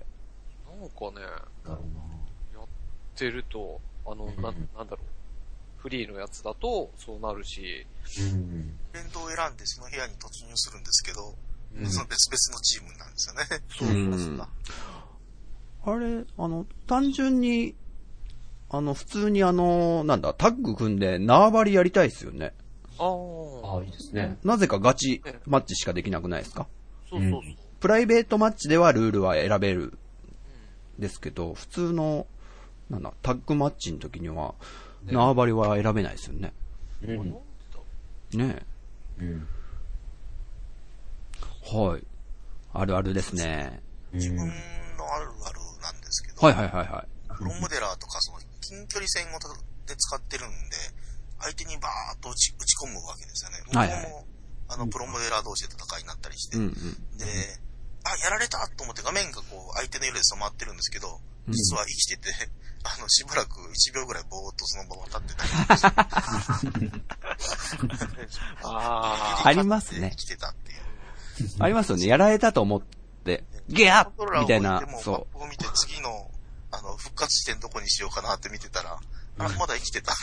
[0.79, 1.25] なんかね、
[1.65, 1.81] だろ
[2.53, 2.67] やっ
[3.15, 4.97] てると、あの、な、なんだろう。
[5.77, 7.87] フリーのやつだと、そうなるし、
[8.19, 8.33] うな。
[8.33, 8.77] うん。
[8.91, 11.35] イベントを選んでその部屋に突入するんですけど、
[11.75, 14.13] うんその別々のチームなんですよね。
[14.25, 14.41] うん。
[15.85, 17.73] あれ、あの、単純に、
[18.71, 22.53] あの、普通にあの、なんだ、タッグ組んで縄張りやりたいですよね。
[22.99, 23.81] ああ。
[23.83, 24.37] いいですね。
[24.43, 26.67] なぜかガチマッチしかできなくないですか？
[27.09, 27.41] そうそうそう。
[27.41, 29.97] うんプライベートマッチではルールは選べる。
[30.97, 32.27] ですけど、普通の、
[32.89, 34.53] なんだ、タッグマッチの時には、
[35.05, 36.51] 縄張りは選べないですよね。
[37.01, 37.31] うん。
[38.37, 38.65] ね
[39.17, 39.47] うん。
[41.63, 41.77] え。
[41.77, 42.03] はい。
[42.73, 43.81] あるあるですね。
[44.11, 47.07] 自分のあるあるなんですけど、はいはいはいはい。
[47.37, 49.49] プロモデラーとかその近距離戦をた
[49.89, 50.77] で使ってるんで、
[51.41, 53.57] 相手にバーッと打ち打ち込むわけですよね。
[53.65, 54.25] 向こうも、はいはい
[54.69, 56.71] あの、プロモデラー同士で戦いになったりして、うんうん。
[57.17, 57.25] で、
[58.05, 62.29] あ、やられたと思って画面がこう相手の色で染まってるんですけど、実は生きてて、
[62.85, 65.43] あの、しばらく1秒ぐらいぼーっとそのまま立ってた
[66.85, 67.01] り
[68.63, 70.81] あ ありますね生きてたっていう。
[71.57, 72.05] ありますよね。
[72.05, 72.81] やられたと思っ
[73.25, 76.28] て、ゲアみたいなそマップを見て次の、
[76.71, 78.99] あの、復活地点どこにしようかなって見てたら、
[79.39, 80.15] あ、まだ生きてたっ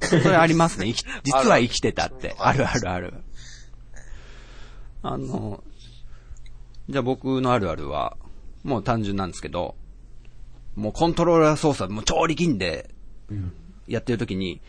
[0.00, 0.16] て。
[0.16, 0.20] う。
[0.22, 0.86] それありますね。
[0.86, 2.34] 生 き実は生きてたって。
[2.38, 3.14] ああるるあるある。
[5.02, 5.64] あの、
[6.88, 8.16] じゃあ僕のあるあるは、
[8.62, 9.76] もう単純なんですけど、
[10.76, 12.94] もうコントローラー操作、もう超力んで、
[13.86, 14.60] やってる時に、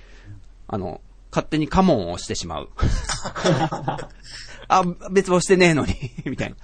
[0.67, 2.70] あの、勝手にカモンを押してしまう。
[4.67, 6.56] あ、別に押してねえのに、みたいな。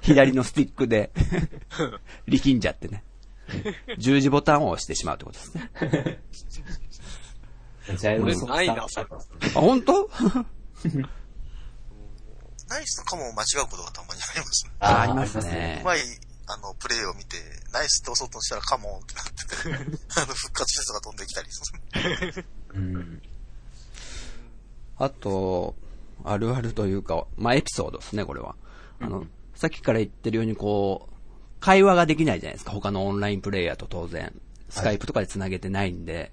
[0.00, 1.12] 左のスティックで、
[2.26, 3.04] 力んじゃってね。
[3.98, 5.70] 十字ボタンを押してしまうってことですね。
[7.94, 9.06] ジャイないなそれ
[9.54, 10.10] あ、本当？
[12.68, 14.72] ナイスとカモンを間違うことがたまにありますね。
[14.80, 15.84] あ、ありますねう。
[15.84, 16.00] まい、
[16.48, 17.36] あの、プレイを見て、
[17.72, 21.62] ナイスって押そうとしたらカモンってなってて、 あの、復活したが飛んできたりす
[22.34, 22.44] る。
[22.74, 23.22] うん。
[24.98, 25.76] あと、
[26.24, 28.56] あるあるというか、まあ、エピソードですね、これは。
[29.00, 31.15] あの、さっきから言ってるように、こう、
[31.66, 34.32] 会話ができないじゃないですか、他のオンラインプレイヤーと当然。
[34.68, 36.30] スカイプとかで繋げてないんで、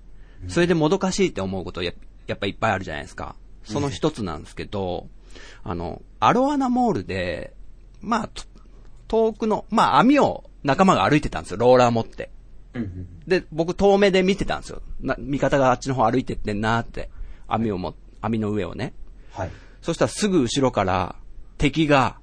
[0.48, 1.91] それでもどかしいって思うことや
[2.28, 3.36] やっぱいっぱいあるじゃないですか。
[3.63, 5.08] その一つなんですけど、
[5.63, 7.56] あの、アロアナモールで、
[8.00, 8.43] まあ、と
[9.08, 12.30] 遠くの、まあ、網を仲間が歩いてたんですよ、ローラー持って。
[12.76, 13.08] うん。
[13.26, 14.84] で、僕遠目で見てたんですよ。
[15.02, 17.10] な、味方があっちの方歩いてってんなーって。
[17.48, 18.93] 網をも、網の上をね。
[19.32, 19.52] はい。
[19.82, 21.15] そしたらすぐ後ろから
[21.58, 22.19] 敵が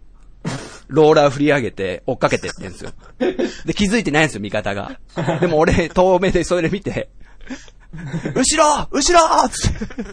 [0.91, 2.93] ローラー振り上げて追っかけてってんですよ。
[3.65, 4.99] で、気づいてないんですよ、味方が。
[5.41, 7.11] でも俺、遠目でそれ見て、
[8.35, 9.73] 後ろ後ろつっ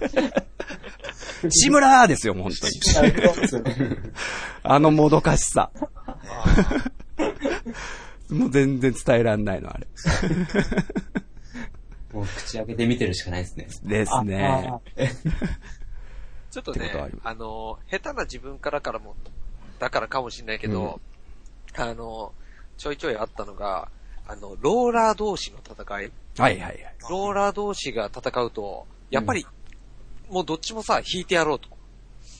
[0.10, 0.48] て。
[1.50, 2.74] 志村ですよ、本当に。
[4.64, 5.72] あのもどかしさ。
[8.30, 9.88] もう全然伝えらんないの、あれ。
[12.14, 13.68] もう口開けて見てるしかないですね。
[13.84, 14.72] ですね。
[16.50, 19.16] ちょっとねあり、あの、下手な自分からからも、
[19.80, 21.00] だからかもしれないけど、
[21.76, 22.34] あの、
[22.78, 23.90] ちょいちょいあったのが、
[24.28, 25.86] あの、ローラー同士の戦い。
[25.86, 26.96] はいはいはい。
[27.10, 29.46] ローラー同士が戦うと、やっぱり、
[30.30, 31.70] もうどっちもさ、引いてやろうと。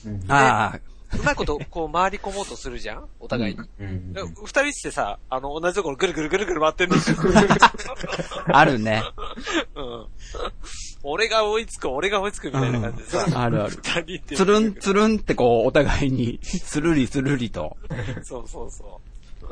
[0.06, 0.30] うん。
[0.30, 0.80] ああ、
[1.18, 3.08] うまいこと、こう回り込もうとするじゃん？
[3.18, 3.60] お互いに。
[3.80, 7.16] うんで二人してさ、あの、同じところぐるぐるぐるぐる回ってんですよ。
[8.52, 9.02] あるね。
[9.74, 10.06] うん。
[11.02, 13.26] 俺が追いつく、俺が追いつくみたいな感じでさ。
[13.34, 13.76] あるある。
[13.76, 14.36] 二人って。
[14.36, 17.76] つるんつるんってこう、お互いに、 つるりつるりと。
[18.24, 19.00] そうそうそ
[19.42, 19.46] う。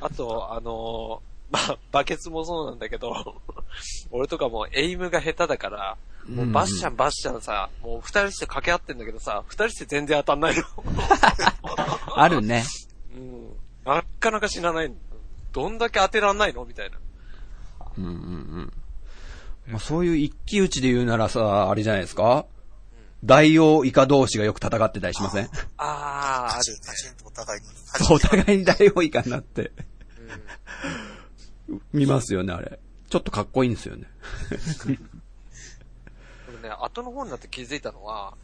[0.00, 3.40] あと、あのーまあ、バケツもそうなんだけど、
[4.10, 5.96] 俺とかもエイムが下手だから、
[6.28, 10.64] もうバッシャンバッシャンさ、もう二人して掛け合ってんだけどさ、二人して全然当たんないの。
[12.16, 12.64] あるね。
[13.14, 13.56] うん。
[13.84, 14.96] なかなか死なないの。
[15.52, 16.64] どんだけ当てらんないの？
[16.64, 16.98] みたいな。
[17.96, 18.72] うんうんうん。
[19.68, 22.46] まあ、そういう一騎打ちで言うならさ、あれじゃないですか？
[23.24, 25.48] 大王イカ同士がよく戦ってたりしません？
[25.76, 26.80] あー、あパチンる
[27.24, 27.66] お互いに。
[28.10, 29.72] お互いに大王イカになって、
[31.68, 31.82] うん。
[31.92, 32.78] 見ますよね、あれ。
[33.08, 34.04] ちょっとかっこいいんですよね。
[36.60, 38.34] 俺ね、後の方になって気づいたのは、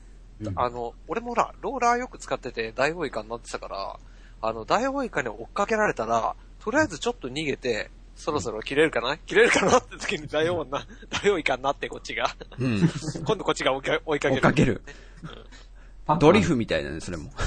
[0.40, 3.98] うんあの、俺もほら、ローラーよく使ってて、大王イカになってたから、
[4.40, 9.16] あの、大王イカに追っかけられたら、とりあえずちょっと逃げて、そろそろ切れるかな？
[9.16, 9.78] 切れるかな？
[9.78, 10.86] って時に大王な、
[11.22, 12.30] 大王イカになってこっちが。
[12.58, 12.80] うん。
[13.24, 14.36] 今度こっちが追いか追いかける。
[14.36, 14.82] 追っかける。
[16.18, 17.30] ドリフみたいだね、それも。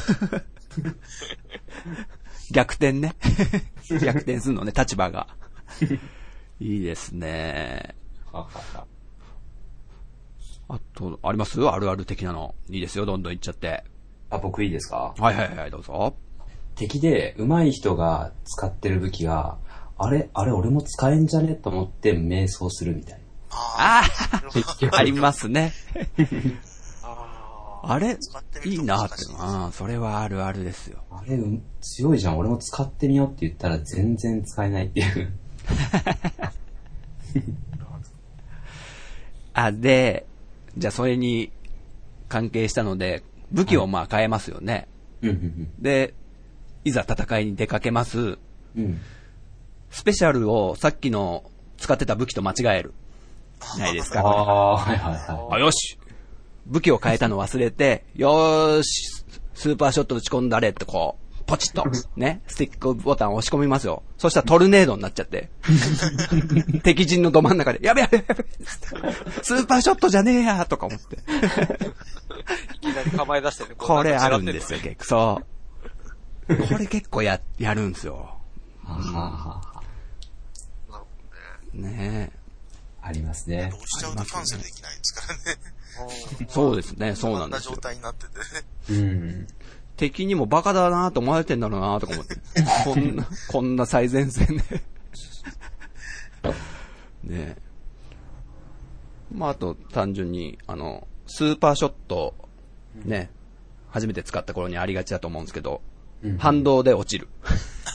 [2.52, 3.16] 逆転ね。
[4.02, 5.28] 逆転するのね、立場が。
[6.60, 7.96] いいですね。
[8.32, 8.88] ははは
[10.68, 11.62] あと、あります？
[11.62, 12.56] あるある的なの。
[12.70, 13.84] いいですよ、どんどんいっちゃって。
[14.30, 15.14] あ、僕いいですか？
[15.18, 16.16] はいはいはい、どうぞ。
[16.76, 19.58] 敵で上手い人が使ってる武器が、
[19.98, 21.56] あれ、あれ俺も使えんじゃね？
[21.56, 23.20] と思って瞑想するみたい
[23.50, 25.72] あああ、あ、ありますね。
[27.04, 28.18] ああれ
[28.66, 29.16] いいなって。
[29.26, 30.98] うん、それはあるあるですよ。
[31.12, 31.20] な。
[31.20, 35.32] あれ、うん強いじゃん、俺も使ってみようって言ったら全然使えないっていう。
[39.54, 40.26] あ、で、
[40.78, 41.52] じゃあそれに
[42.28, 44.88] 関係したので、武器をまあ変えますよね。
[45.22, 46.14] うんうんで、
[46.84, 48.38] いざ戦いに出かけます。
[48.76, 49.00] うん。
[49.96, 50.00] うん。
[50.00, 51.44] スペシャルをさっきの
[51.78, 52.94] 使ってた武器と間違える。
[53.80, 55.98] ないですあかあ、はいはいはあ、よし
[56.66, 59.24] 武器を変えたの忘れて、よーし
[59.54, 61.86] スーパーショット打ち込んだれってこう、ポチッと、
[62.18, 64.04] ね、スティックボタンを押し込みますよ。
[64.18, 65.50] そしたらトルネードになっちゃって。
[66.84, 68.46] 敵陣のど真ん中で、やべやべやべ
[69.42, 71.18] スーパーショットじゃねえやとか思って。
[72.76, 73.76] いきなり構え出してね。
[73.78, 74.84] これあるんですよ、ね。
[74.98, 75.42] 結構。
[76.48, 76.68] そう。
[76.68, 78.36] これ結構や、やるんですよ。
[81.76, 81.90] ね。
[81.92, 82.32] ね
[83.02, 83.70] ありますね。
[83.72, 85.44] 押しちゃうとキャンセルできないですからね。
[86.42, 86.46] え。
[86.50, 87.82] そうですね、そうなんこんなですよ状。
[87.82, 88.46] 態になっててね。
[88.90, 89.48] うん。
[89.96, 92.36] 敵にもバカだなと思われてんだろうなとか思って。
[92.84, 94.64] こんな、こんな最前線で。
[97.24, 97.58] ねえ。
[99.32, 102.36] まあ、あと、単純に、あの、スーパーショット、
[103.04, 103.30] ね、
[103.90, 105.95] 初めて使った頃にありがちだと思うんですけど、うん
[106.38, 107.28] 反動で落ちる。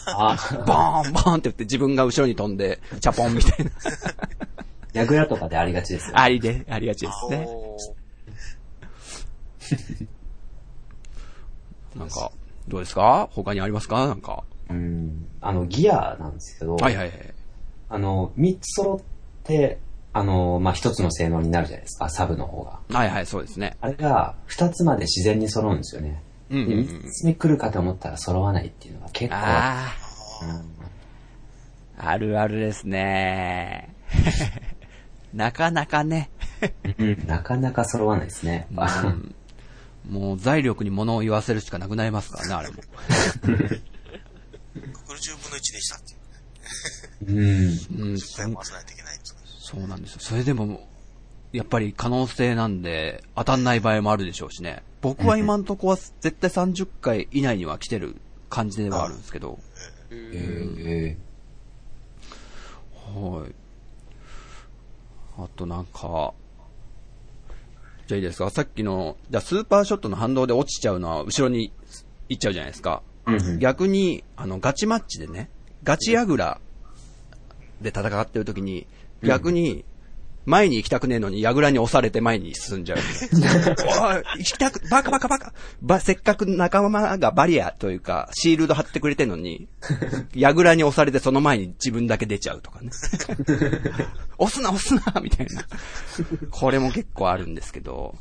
[0.07, 3.71] あ、ボーンボーンって言って自分が後ろに飛んで、チャポンみたいな。
[4.93, 6.21] ヤグラとかでありがちですよね。
[6.21, 7.47] ありで、ありがちですね。
[7.49, 7.77] お
[11.99, 12.33] なんか、
[12.69, 13.29] どうですか？
[13.33, 14.07] 他にありますか？
[14.07, 14.45] なんか。
[14.69, 15.27] うん。
[15.41, 17.35] あの、ギアなんですけど、はいはいはい。
[17.89, 19.79] あの、三つ揃って、
[20.13, 22.81] あの、まあ、一つの性能になるじゃないですか、サブの方が。
[22.97, 23.77] はいはい、そうですね。
[23.81, 26.23] あれが、二つまで自然に揃うんですよね。
[26.51, 29.95] で、うんうんうん三つ目来るかと思ったら揃わないっていうのが結構、あ
[30.43, 30.49] うん
[31.97, 33.95] あ、あるあるですね。
[35.33, 36.31] なかなかね、
[36.99, 38.67] うんなかなか揃わないですね。
[38.71, 38.75] う
[39.09, 39.35] ん
[40.09, 42.75] もう財力に物を言わせるしかなくなりますからね、あれも。
[42.75, 42.81] 60
[43.45, 43.59] 分の
[44.97, 46.21] 1でしたっていう。
[47.29, 47.37] うん。
[48.09, 50.21] うん、 絶対回さないといけないんですそうなんですよ。
[50.21, 50.89] それでも、
[51.53, 54.83] やっぱり可能性なんで、当たんない場合もあるでしょうしね。
[55.01, 58.17] 僕は今んとこは絶対30回以内には来てる
[58.49, 59.59] 感じではあるんですけど。
[60.11, 61.17] え
[63.15, 63.55] はい。
[65.39, 66.35] あとなんか、
[68.07, 68.51] じゃあいいですか？
[68.51, 71.73] さっきの、じゃあスーパーショットの反動で落ちちゃうのは後ろに
[72.29, 73.03] 行っちゃうじゃないですか。
[73.59, 75.49] 逆に、あの、ガチマッチでね、
[75.85, 76.61] ガチヤグラ
[77.81, 78.87] で戦ってる時に、
[79.23, 79.85] 逆に、
[80.47, 82.99] 前に行きたくねえのに、ヤグラに押されて前に進んじゃう。
[82.99, 89.69] おい、行きたく、バカバカバカば、せっかく仲間がバリアというか、シールド貼ってくれてんのに、
[90.35, 92.91] ヤグラに押されてその前に自分だけ出ちゃうとかね。
[94.39, 95.65] 押すな押すなみたいな。
[96.51, 98.15] これも結構あるんですけど、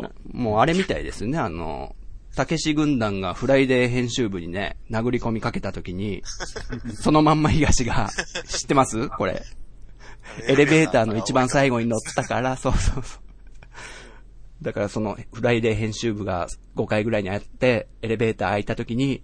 [0.00, 1.96] なもうあれみたいですね、あの、
[2.36, 6.22] たけし軍団がフライデー編集部にね、殴り込みかけた時に、
[6.94, 8.10] そのまんま東が、
[8.48, 9.08] 知ってます？
[9.08, 9.42] これ。
[10.46, 13.22] エレベーターの一番最後に乗ったから、 そうそうそう。
[14.62, 19.22] だからそのフライデー編集部が5回ぐらいにあって、エレベーター開いた時に、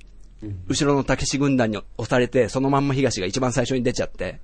[0.69, 4.41] 後ろのたけし軍団に押されて、そのまんま東が一番最初に出ちゃって、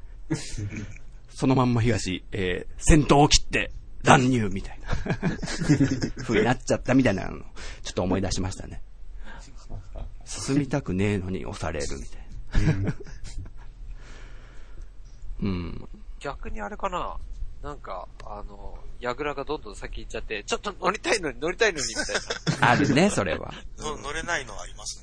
[1.28, 3.70] そのまんま東、えー、先頭を切って
[4.02, 5.16] 乱入みたいな、
[6.22, 7.40] 風になっちゃったみたいなのを、
[7.82, 8.82] ちょっと思い出しましたね。
[10.24, 12.94] 進みたくねえのに押されるみたいな。
[15.42, 15.88] うん。
[16.20, 17.16] 逆にあれかな？
[17.62, 22.70] なんか、あの、ヤグラがどんどん先行っちゃって、ちょっと乗りたいのに乗りたいのにみたいな。
[22.70, 23.52] あるね、それは。
[23.78, 25.02] の 乗れないのはあります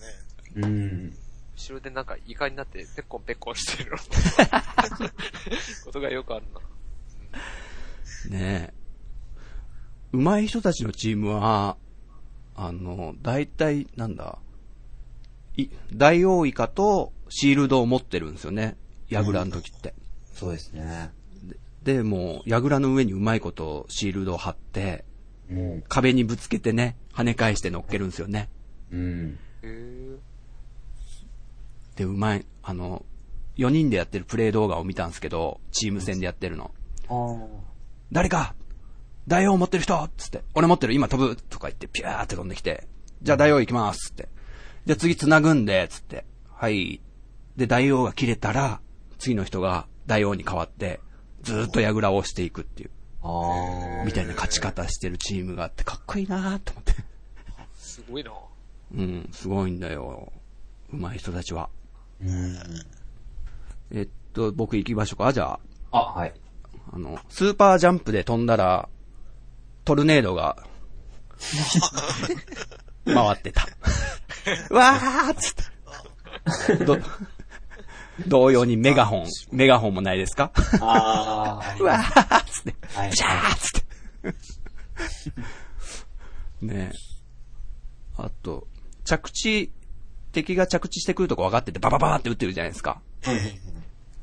[0.55, 0.63] ね。
[0.63, 1.17] うん。
[1.55, 3.91] 後ろでなんかイカになってペッコンペッコンしてる
[5.85, 8.37] ことがよくあるな。
[8.37, 8.73] ねえ。
[10.13, 11.77] 上手い人たちのチームは、
[12.55, 14.37] あの、大体、なんだ、
[15.57, 18.77] い、大王イカとシールドを持ってるんですよね。
[19.09, 19.95] ヤグラの時って。
[20.43, 21.11] そうですね。
[21.83, 25.05] で、もう、ヤグラの上にうまいことシールドを貼って、
[25.49, 25.83] うん。
[25.87, 28.49] 壁にぶつけてね、跳ね返して乗っけるんですよね。
[28.91, 29.37] うん。
[31.95, 33.05] で、うまい、あの、
[33.57, 36.71] 4人でやってるプレイ動画を見たんですけど、チーム戦でやってるの。
[37.09, 37.73] ああ。
[38.11, 38.55] 誰か
[39.27, 42.87] 大王持ってる人つって、俺持ってる今飛ぶとか言って、ピューって飛んできて、
[43.21, 44.29] じゃあ大王行きますつって。
[44.85, 46.25] じゃあ次繋ぐんで、つって。
[46.49, 47.01] はい。
[47.55, 48.81] で、大王が切れたら、
[49.17, 50.99] 次の人が大王に変わって、
[51.41, 52.91] ずーっと矢倉を押していくっていう、
[53.21, 54.05] ああ。
[54.05, 56.93] みたいな勝ち方してるチームがあって、かっこいいなーと思って。
[57.77, 58.31] すごいな。
[58.95, 60.31] うん、すごいんだよ。
[60.91, 61.69] 上手い人たちは。
[62.21, 62.57] うん。
[63.91, 65.33] えっと、僕行きましょうか。
[65.33, 65.59] じゃ
[65.91, 66.33] あ、あ、はい。
[66.91, 68.89] あの、スーパージャンプで飛んだら、
[69.85, 70.57] トルネードが、
[73.05, 73.67] 回ってた。
[74.73, 75.63] わーっつって。
[78.21, 80.51] ど、同様にメガホン、メガホンもないですか？
[80.81, 81.75] ああ。
[81.79, 85.43] うわーっつって、はいピシャーっつって。
[86.65, 86.95] ねえ。
[88.17, 88.67] あと、
[89.03, 89.71] 着地、
[90.31, 93.01] 敵が着地してくるとこ分かっててバババーって撃ってるじゃないですか。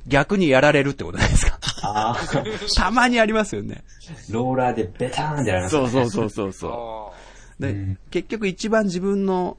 [0.06, 1.58] 逆にやられるってことないですか？
[1.82, 2.16] ああ。
[2.76, 3.84] たまにありますよね。
[4.30, 5.72] ローラーでベターンってやられます。
[5.76, 7.12] そうそうそうそうそ
[7.58, 7.62] う。
[7.64, 9.58] あで、うん結局一番自分の、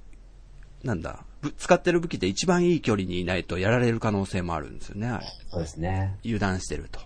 [0.84, 1.26] なんだ、ぶ
[1.58, 5.08] 使ってる武器で一番いい距離にいないとやられる可能性もあるんですよね。
[5.08, 6.18] あれそうですね。
[6.24, 7.00] 油断してると。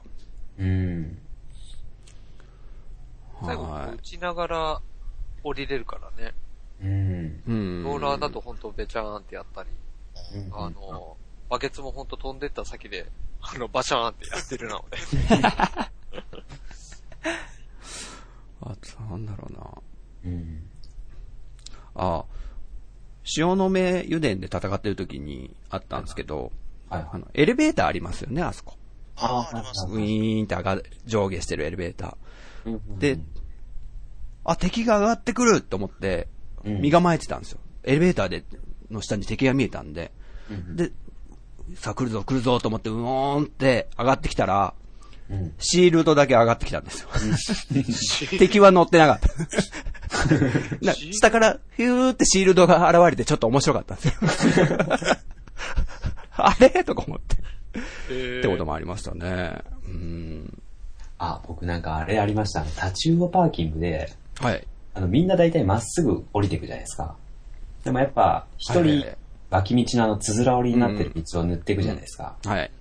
[0.59, 1.17] うん。
[3.41, 3.45] あ。
[3.45, 4.81] 最後、は打ちながら
[5.43, 6.33] 降りれるからね。
[6.81, 7.25] うん。
[7.27, 7.51] い。
[7.51, 7.83] うん。
[7.83, 9.69] ローラーだと本当ベチャーンってやったり、
[10.35, 11.17] うんあの、
[11.49, 13.05] バケツも本当飛んでった先で、
[13.41, 14.97] あの、バシャーンってやってるな、俺。
[18.61, 19.81] あと、なんだろうな。
[20.25, 20.69] うん。
[21.95, 22.25] あ、
[23.37, 26.51] 塩の目油田で戦ってる時にあったんですけど、
[26.89, 28.75] はいあの、エレベーターありますよね、あそこ。
[29.17, 32.17] ああ、ありますウィーンって上が、上下してるエレベータ
[32.65, 32.97] うんー。
[32.97, 33.19] で、
[34.43, 36.27] あ、敵が上がってくると思って、
[36.63, 37.59] うん身構えてたんですよ。
[37.83, 38.43] エレベーターで、
[38.89, 40.11] の下に敵が見えたんで、
[40.49, 40.91] うんで、
[41.75, 44.73] さあ来るぞ来るぞと思って、うおーんって上がってきたら、
[45.29, 45.53] うん。
[45.57, 47.09] シールドだけ上がってきたんですよ。
[48.37, 49.29] 敵は乗ってなかった。
[50.81, 54.67] な下からヒューってシールドが現れてちょっと面白かったんですよ。
[56.37, 56.83] あれ？
[56.83, 57.35] とか思って。
[58.11, 59.61] えってこともありましたね。
[59.87, 60.61] うん。
[61.17, 62.63] あ、僕なんかあれありました。
[62.75, 64.67] タチウオパーキングで、はい。
[64.93, 67.15] あの、みんな大体まっすぐ降りていくじゃないですか。
[67.83, 69.05] でもやっぱ、一人
[69.49, 72.35] 脇道のあの、つづら折りになってる道を塗っていくじゃないですか。
[72.43, 72.71] はい。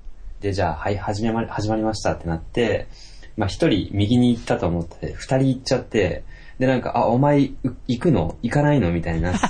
[0.40, 2.88] で、じゃあ、はい、始めま、始まりましたってなって、
[3.36, 6.24] まあ、一人右に行ったと思って、二人行っちゃって、
[6.58, 7.54] で、なんか、あ、お前、う
[7.88, 8.38] 行くの？
[8.42, 8.92] 行かないの？
[8.92, 9.48] みたいになって、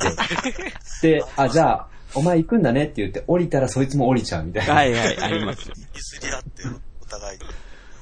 [1.21, 4.75] で、あ、じゃあ、お前行くんだねって言って、降りたらそいつも降りちゃうみたいな。
[4.75, 5.75] はいはい、ありますよ。
[5.95, 6.63] 譲り合って、
[7.01, 7.45] お互いに。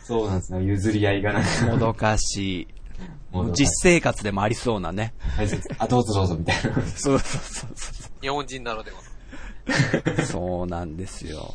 [0.04, 0.60] そうなんですよ。
[0.60, 2.68] 譲り合いがなんか、もどかしい。
[3.32, 5.14] もう実生活でもありそうなね。
[5.78, 6.62] あ、どうぞどうぞみたいな。
[6.62, 7.70] そうそうそう
[8.20, 10.16] 日本人ならではの。
[10.16, 10.26] そう。
[10.26, 11.54] そうなんですよ。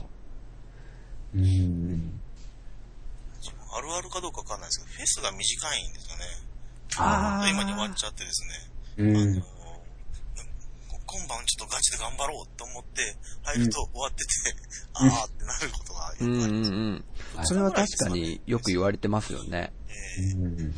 [1.36, 2.20] うん。
[3.72, 6.24] あるあるかどうかわかんないですけど、フェスが短いんですよね。
[6.98, 8.44] あー今に終わっちゃってです
[8.98, 9.08] ね。
[9.10, 9.44] うんあの。
[11.06, 14.30] 今晩ちょっとガチで頑張ろうと思って、入ると終わってて、
[14.94, 17.04] あーってなることがよくあうんうん。
[17.36, 17.46] うん。
[17.46, 19.72] それは確かによく言われてますよね。
[19.90, 20.74] えーうんう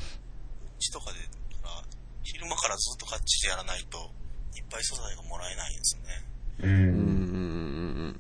[0.80, 1.18] ちとかで、
[1.64, 1.84] あ
[2.24, 3.98] 昼間からずっとガッチでやらないと、
[4.56, 6.02] いっぱい素材がもらえないんですね。
[6.60, 6.68] う。
[6.68, 7.02] うんんうんうんう
[8.12, 8.20] ん。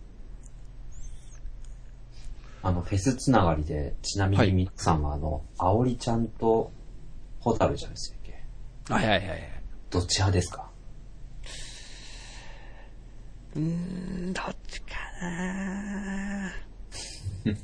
[2.61, 6.71] あの、フェスつながりで、ちなみはいにミックさんはあの、あおりちゃんと、
[7.39, 8.43] ホタルちゃんでしたっけ
[8.93, 9.49] はいはいはいはい。
[9.89, 10.69] どっち派ですか？
[13.55, 16.51] うーん、どっちかな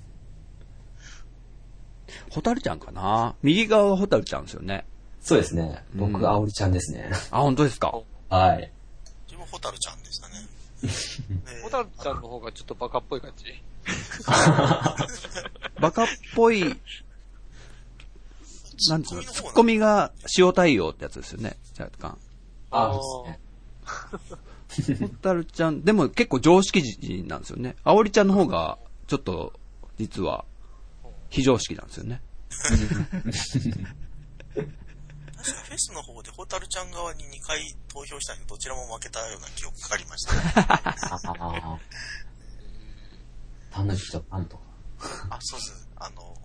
[2.32, 3.36] ホタルちゃんかな？
[3.44, 4.86] 右側がホタルちゃんですよね。
[5.22, 5.84] そうですね。
[5.96, 7.10] うん僕、あおりちゃんですね。
[7.32, 7.94] あ、本当ですか？
[8.30, 8.72] はい。
[9.28, 10.36] 自分ホタルちゃんでしたね。
[11.56, 13.46] でホタルちゃんの方がちょっとバカっぽい感じ。
[15.80, 16.76] バカっぽい、
[18.90, 21.58] なんつうの、ツッコミが塩対応ってやつですよね。
[21.80, 22.18] 若干。
[22.72, 25.08] ああそうですね。
[25.08, 27.76] ホタルちゃん、でも結構常識人なんですよね。
[27.84, 29.54] あおりちゃんの方が、ちょっと、
[29.98, 30.46] 実は、
[31.30, 32.22] 非常識なんですよね。
[32.50, 33.04] 確か
[35.46, 40.42] フェスの方でホタルちゃん側に2回投票したんで、どちらも負けたような記憶がありました、ね。
[40.58, 41.80] ああ。
[43.72, 44.64] タヌキとパンとか。
[45.30, 45.90] あ、そうです。
[45.98, 46.36] あの、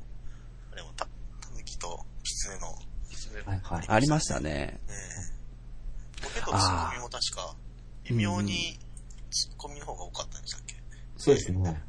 [0.72, 1.06] あれもた、
[1.40, 2.66] タヌキとキツネの、
[3.46, 3.84] はいはい。
[3.88, 4.80] ありましたね。
[4.88, 4.92] え
[5.36, 5.40] え
[6.22, 7.56] ボケとツッコミも確か、
[8.04, 8.78] 微妙に
[9.30, 10.74] ツッコミの方が多かったんでしたっけ、
[11.16, 11.82] そうですね。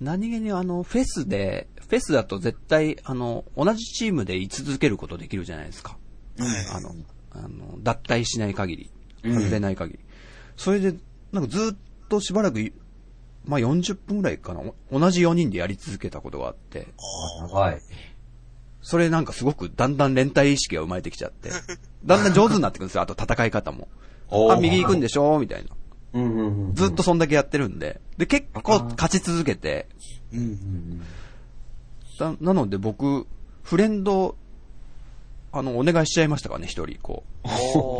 [0.00, 5.96] 何気にあの、フェスで、フェスだと絶対、あの、同じチームで居続けることできるじゃないですか。
[6.38, 6.94] はいあの、
[7.30, 8.90] あの、脱退しない限り、
[9.24, 10.00] うん外れない限り。
[10.56, 10.94] それで、
[11.32, 12.72] なんかずっとしばらく、
[13.44, 14.60] まあ、40分ぐらいかな、
[14.90, 16.88] お同じ4人でやり続けたことがあって、
[17.40, 17.80] 長い。
[18.82, 21.50] それなんかすごくだんだん連帯意識が生まれてきちゃって、
[22.04, 23.88] だんだん上手になってくるんですよ、あと戦い方も。
[24.30, 25.38] あ、右行くんでしょ？
[25.38, 25.70] みたいな。
[26.14, 26.74] うんうんうん。
[26.74, 28.00] ずっとそんだけやってるんで。
[28.16, 28.62] で、結構
[28.96, 29.88] 勝ち続けて、
[30.32, 31.02] うんうん
[32.18, 33.26] だなので僕、
[33.62, 34.36] フレンド
[35.52, 37.24] あの、お願いしちゃいましたからね、一人、こ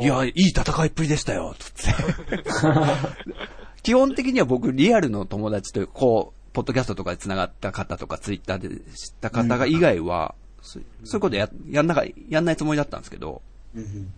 [0.01, 0.05] う。
[0.05, 1.95] いや、いい戦いっぷりでしたよ、つって。
[3.83, 10.81] 基本的には僕、リアルの友達と、こう、ポッドキャストとかで繋がった方とか、ツイッターで知った方が以外は、そそう
[11.15, 13.43] いうことや、やんなか、やんないつもりだったんですけど、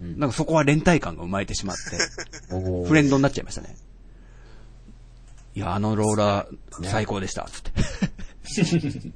[0.01, 1.99] なんかそこは連帯感が生まれてしまって、
[2.87, 3.77] フレンドになっちゃいましたね。
[5.55, 7.73] いや、あのローラー、最高でした、つって。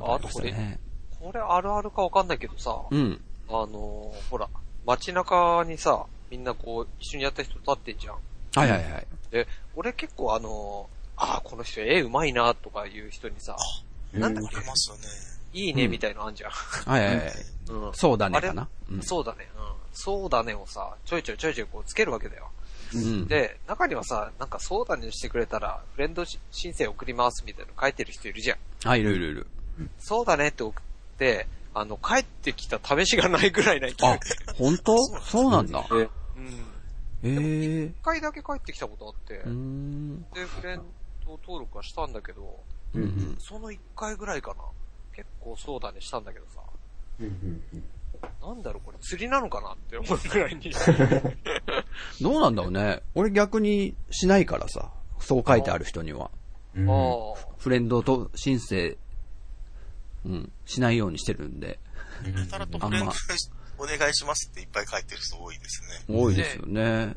[0.00, 0.78] あとこれね。
[1.20, 3.20] これあるあるかわかんないけどさ、うん。
[3.48, 4.48] あのーほら、
[4.86, 8.14] 街中にさ、みんなこう、一緒にやった人立ってんじゃん。
[8.54, 9.06] はいはいはい。
[9.30, 13.56] で、俺結構あのーああ、この人絵うまいなとかいう人にさ、
[14.12, 15.02] なんだっありますよね。
[15.52, 16.50] いいねみたいのあんじゃん。
[16.50, 17.26] はいはいはい。
[17.70, 17.90] うん。
[17.92, 18.68] そうだねあれかな。
[18.90, 19.48] うんそうだね。
[19.56, 19.72] うん。
[19.92, 22.50] そうだねをさ、ちょいちょいちょいちょいこうつけるわけだよ。
[22.94, 23.26] うん。
[23.26, 28.58] で、中にはさ、なんかそうだねしてくれたら、フレンドし申請送りますみたいなの書いてる人いるじゃん。
[28.84, 29.46] あ、いるいるいる。
[29.98, 30.84] そうだねって送っ
[31.18, 34.06] て、あの、帰ってきた試しがないぐらいないと。
[34.06, 34.18] あ、
[34.56, 34.96] 本当？
[35.24, 35.84] そうなんだ。
[36.38, 37.30] うん。
[37.30, 40.22] ええ一回だけ帰ってきたことあって、うーん。
[40.34, 40.82] で、フレン
[41.24, 42.60] ド登録はしたんだけど、
[42.94, 43.36] うんうん。
[43.40, 44.62] その一回ぐらいかな。
[45.14, 46.60] 結構そうだねしたんだけどさ、
[48.40, 50.70] なんだろうこれ釣りなのかなって思うぐらいに。
[52.22, 53.02] どうなんだろうね。
[53.16, 54.92] 俺逆にしないからさ。
[55.18, 56.30] そう書いてある人には。
[56.76, 57.54] ああ。
[57.58, 58.96] フレンドと申請、
[60.24, 61.80] うん、しないようにしてるんで。
[62.24, 63.12] やたらとフレンド
[63.78, 66.18] お願いしますっていっぱい書いてる人多いですね。
[66.18, 67.14] 多いですよね。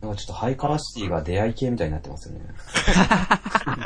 [0.00, 2.46] なんかちょっとハイカラシティが出会い系みたいになってますよね。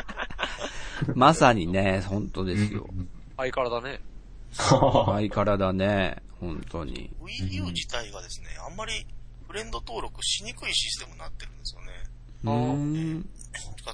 [1.15, 2.87] まさにね、本当ですよ。
[3.37, 3.99] 相変わらだね。
[4.55, 6.21] ハイカラだね。
[6.39, 7.09] 本当に。
[7.21, 9.05] Wii U 自体がですね、あんまり
[9.47, 11.91] フレンド登録しにくいシステムになってるんですよね。
[12.43, 12.51] うー
[13.19, 13.29] ん。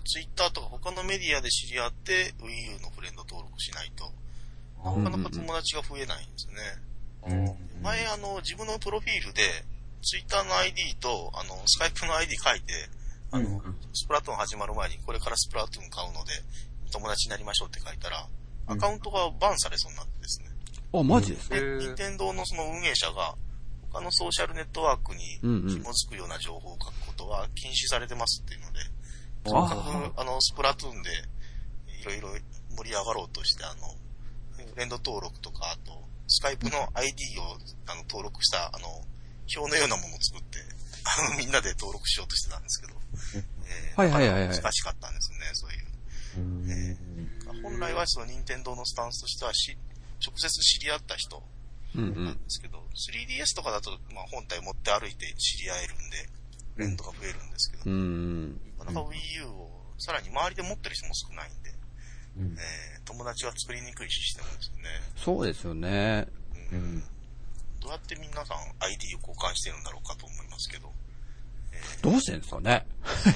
[0.06, 4.12] ツイッターとか他のメディアで知り合って Wii U のフレンド登録しないと、
[4.84, 6.54] あなかなか友達が増えないんですね。
[7.28, 7.56] うん。
[7.82, 9.42] 前あの、自分のプロフィールで、
[10.02, 12.74] ツイッターの ID と、あの、スカイプの ID 書いて、
[13.32, 13.62] あの、
[13.94, 16.32] スプラトゥーン始まる前にこれからスプラトゥーン買うので、
[16.92, 18.26] 友達になりましょうって書いたら、
[18.68, 20.50] アカウントがバンされそうになってですね。
[20.94, 21.56] あ、マジですか？
[21.80, 23.36] 任天堂のその運営者が、
[23.92, 25.40] 他のソーシャルネットワークに
[25.70, 28.80] 紐づくような情報を書くことは禁止されてますっていうので、
[29.46, 31.10] あとにかくあの、スプラトゥーンで
[32.02, 32.30] いろいろ
[32.78, 33.94] 盛り上がろうとして、あの、
[34.72, 36.04] フレンド登録とか、あと、
[36.40, 37.60] スカイプの ID を
[37.92, 38.88] あの登録した、あの、
[39.58, 40.60] 表のようなものを作って、
[41.04, 42.94] あの、みんなで登録しようとしてたんですけど、
[43.68, 44.58] えーはいはいはいはい。
[44.58, 45.88] 難しかったんですね、そういう。
[46.72, 47.30] えー
[47.62, 49.76] 本来はその任天堂のスタンスとしてはし、
[50.26, 51.44] 直接知り合った人。
[51.96, 52.38] うんうなんん。
[52.38, 56.30] ですけど、3DS とかだと、まあ、本体持って歩いて知り合えるんで、
[56.76, 58.52] フレンドが増えるんですけど、うーん。
[58.78, 61.74] なかなか Wii U をさらに周りで持ってる人も少ないんで、
[62.38, 64.84] うんえー友達は作りにくいシステムですよね。
[65.16, 66.28] そうですよね。
[66.72, 67.04] うん
[67.82, 70.92] どうやって皆さん ID を交換してるんだろうかと思いますけど、
[72.04, 72.86] どうしてんですかね。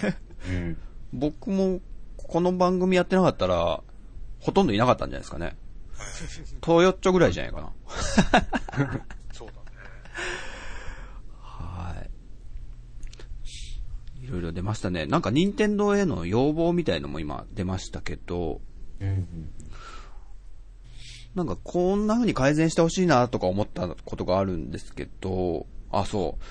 [0.47, 0.77] うん
[1.13, 1.79] 僕も、
[2.17, 3.81] この番組やってなかったら、
[4.39, 5.55] ほとんどいなかったんじゃないですかね。
[6.59, 7.71] トヨッチョぐらいじゃないかな。
[9.31, 9.59] そうだね。
[11.39, 12.03] は
[14.19, 14.25] い。
[14.25, 15.05] いろいろ出ましたね。
[15.05, 18.59] なんか、任天堂への要望みたいのも今出ましたけど、
[19.03, 19.49] うん
[21.35, 26.43] なんかこんな風に改善してほしいなとか思ったことがあるんですけど、あ、そう。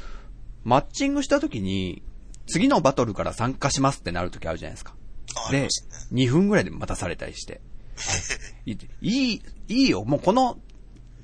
[0.64, 2.02] マッチングした時に、
[2.46, 4.94] 次のバトルから参加しますってなる時あるじゃないですか。
[5.50, 7.60] でますね。、2分ぐらいで待たされたりして。
[8.66, 10.04] いいい、いいよ。
[10.04, 10.58] もうこの、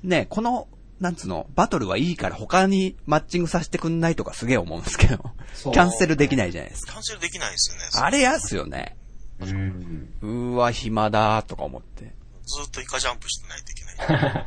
[0.03, 0.69] ね、この、
[1.01, 5.17] なんつうの、バトルはいいから他にマッチングさせてくんないとかすげえ思うんですけど、
[5.53, 6.93] そうキャンセルできないじゃないですか。
[6.93, 7.83] キャンセルできないですよね。
[7.93, 8.97] あれやっすよね。
[9.41, 12.13] うんうーわ、暇だーとか思って。
[12.45, 14.45] ずっとイカジャンプしてないといけない。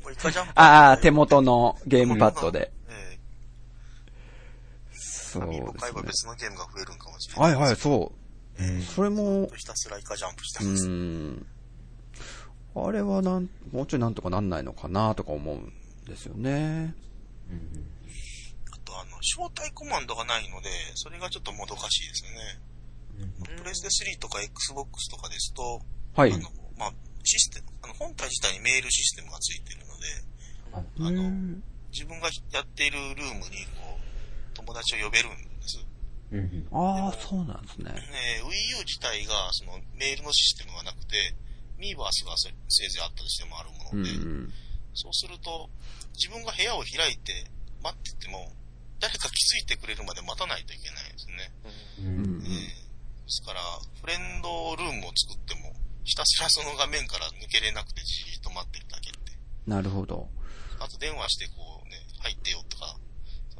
[0.02, 0.52] もうイカジャンプ。
[0.54, 2.72] ああ、手元のゲームパッドで。
[2.88, 3.18] え
[4.92, 6.08] そうー、紙をで買えばすね。
[6.08, 7.54] 別のゲームが増えるんかもしれない。
[7.54, 8.22] はいはい、そう。
[8.94, 10.86] それも、ひたすらイカジャンプしてうます。
[10.86, 11.46] ーん。
[12.74, 15.72] あれはなん、もうちょいなんとかなんないのかなとか思うん
[16.06, 16.94] ですよね。
[18.72, 22.60] あとあの、招待コマンドがないので、それがちょっともどかしいですよね。
[23.72, 25.80] プレステ3とか Xbox とかですと、
[26.14, 26.36] はいあ。
[26.36, 26.92] の、まあ、
[27.24, 30.04] システム、あの、本体自体にメールシステムがついてるので、
[30.72, 31.56] あの、
[31.90, 35.80] 自分がやっているルームに、こう、友達を呼べるんです。
[36.32, 37.92] うんああ、そうなんですね。
[37.92, 41.34] えー Wii U 自体が、その、メールのシステムがなくて、
[41.76, 44.52] ミーバースがせせいぜいあったとしてもあるもうんうので、ん。
[44.94, 45.68] そうすると、
[46.14, 47.48] 自分が部屋を開いて
[47.82, 48.52] 待ってても、
[49.00, 51.52] 誰か気づいてくれるまで待たないといけないんですね。
[51.98, 52.91] ううんえー
[53.24, 53.60] ですから、
[54.00, 55.72] フレンドルームを作っても、
[56.04, 59.38] ひたすらその画面から抜けれなくてじーっと待ってるだけって。
[59.66, 60.28] なるほど。
[60.80, 62.98] あと電話してこうね、入ってよとか、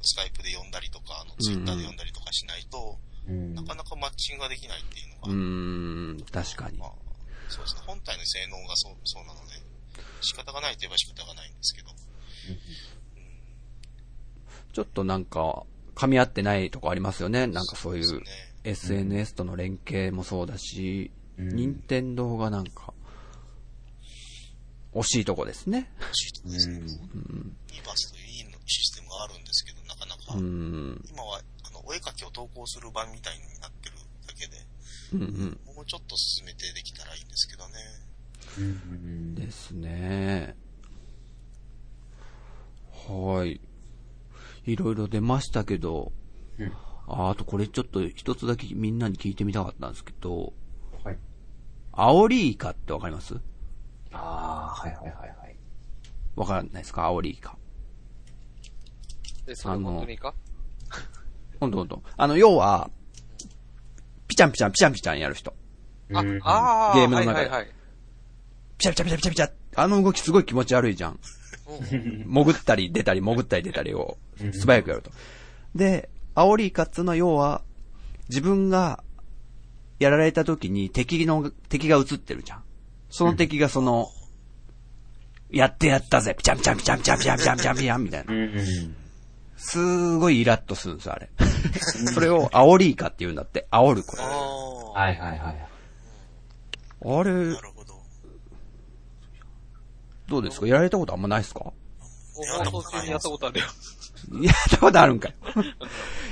[0.02, 2.98] スカイプで呼んだりとか、あの、ツイッターで呼んだりとかしないと、
[3.28, 6.86] うんなかなかマッチングができないっていうのが、うーん、確かにま。
[6.86, 6.92] あ、
[7.48, 7.82] そうですね。
[7.86, 9.54] 本体の性能がそう、そうなので、
[10.22, 11.90] 仕方がないといえば仕方がないんですけど。
[14.72, 15.62] ちょっとなんか、
[15.94, 17.46] 噛み合ってないとこありますよね。
[17.46, 18.51] なんかそういうそうですね。
[18.64, 22.92] SNS との連携もそうだし、うん任天堂がなんか、
[24.92, 25.90] 惜しいとこですね。
[26.12, 26.78] シートですね。
[27.14, 28.22] うんイバスとい
[28.66, 31.04] システムがあるんですけど、なかなか、うーん。
[31.10, 33.96] 今は、あの、お絵描きを投稿する版みたいになってる
[34.26, 34.56] だけで、
[35.12, 35.74] うんうん。
[35.74, 37.74] もうちょっと進めてできたらいいんですけどね。
[38.58, 40.56] うんですね。
[43.08, 43.60] はい。
[44.64, 46.12] いろいろ出ましたけど、
[46.58, 46.72] うん
[47.06, 50.52] ああとこれちょっと一つだけみんなに聞いてみたかったんですけど、
[51.04, 51.18] はい。
[51.92, 53.34] アオリイカってわかります？
[54.12, 55.56] ああ、はいはいはいはい。
[56.36, 57.04] わからないですか？
[57.04, 57.56] アオリイカ。
[59.46, 60.34] え、それ本当にか
[61.58, 62.02] ほんとほんと。
[62.16, 62.90] あの、要は、
[64.28, 65.52] ピチャンピチャンピチャンピチャンやる人。
[66.14, 67.68] あうん、ああ、ゲームの中ではいはいはい。
[68.78, 69.50] ピチャピチャピチャピチャピチャ
[69.82, 71.18] あの動きすごい気持ち悪いじゃん。
[71.90, 74.18] 潜ったり出たり潜ったり出たりを
[74.52, 75.10] 素早くやると。
[75.74, 77.62] で、アオリイカっつうのは要は、
[78.28, 79.02] 自分が
[79.98, 82.62] やられた時に敵の、敵が映ってるじゃん。
[83.10, 84.08] その敵がその、
[85.50, 88.32] やってやったぜピチャンピチャンピチャンピチャンピチャンピチャンピチャンピチャンみたいな。
[88.32, 88.96] うん。
[89.56, 91.28] すごいイラッとするんですよ、あれ。
[92.14, 93.68] それをアオリイカって言うんだって。
[93.70, 94.22] 煽るこれ。
[94.22, 95.68] ああ、はいはいはい。
[97.04, 98.00] あれな、るほど。
[100.28, 100.66] どうですか？
[100.66, 101.72] やられたことあんまないですか？
[102.56, 103.66] やったことあるよ。
[104.40, 105.34] やったことあるんかい。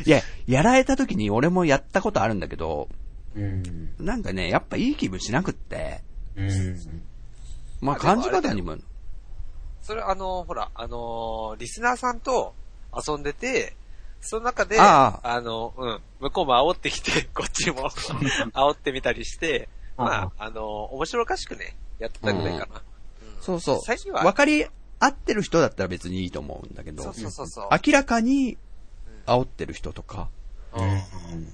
[0.07, 2.88] いや、やられた時に俺もやったことあるんだけど、
[3.34, 3.95] うん。
[3.99, 6.03] なんかね、やっぱいい気分しなくって、
[6.36, 6.76] うん。
[7.80, 8.76] まあ感じ方にも、
[9.82, 12.55] それあの、ほら、あのーリスナーさんと
[12.95, 13.76] 遊んでて、
[14.20, 17.88] その中で、ああの、うん、向こうも煽ってきて、 こっちも
[18.53, 22.76] 煽ってみたりして、まあ、あのー面白おかしくね、やってたぐらいかな。
[22.76, 22.82] うん
[23.41, 23.80] そうそう。
[23.80, 24.66] 最近は、分かり
[25.01, 27.69] 合ってる人だったら別にいいと思うんだけどそう、そうそうそう。
[27.87, 28.59] 明らかに
[29.27, 30.29] 煽ってる人とか、
[30.77, 31.51] うん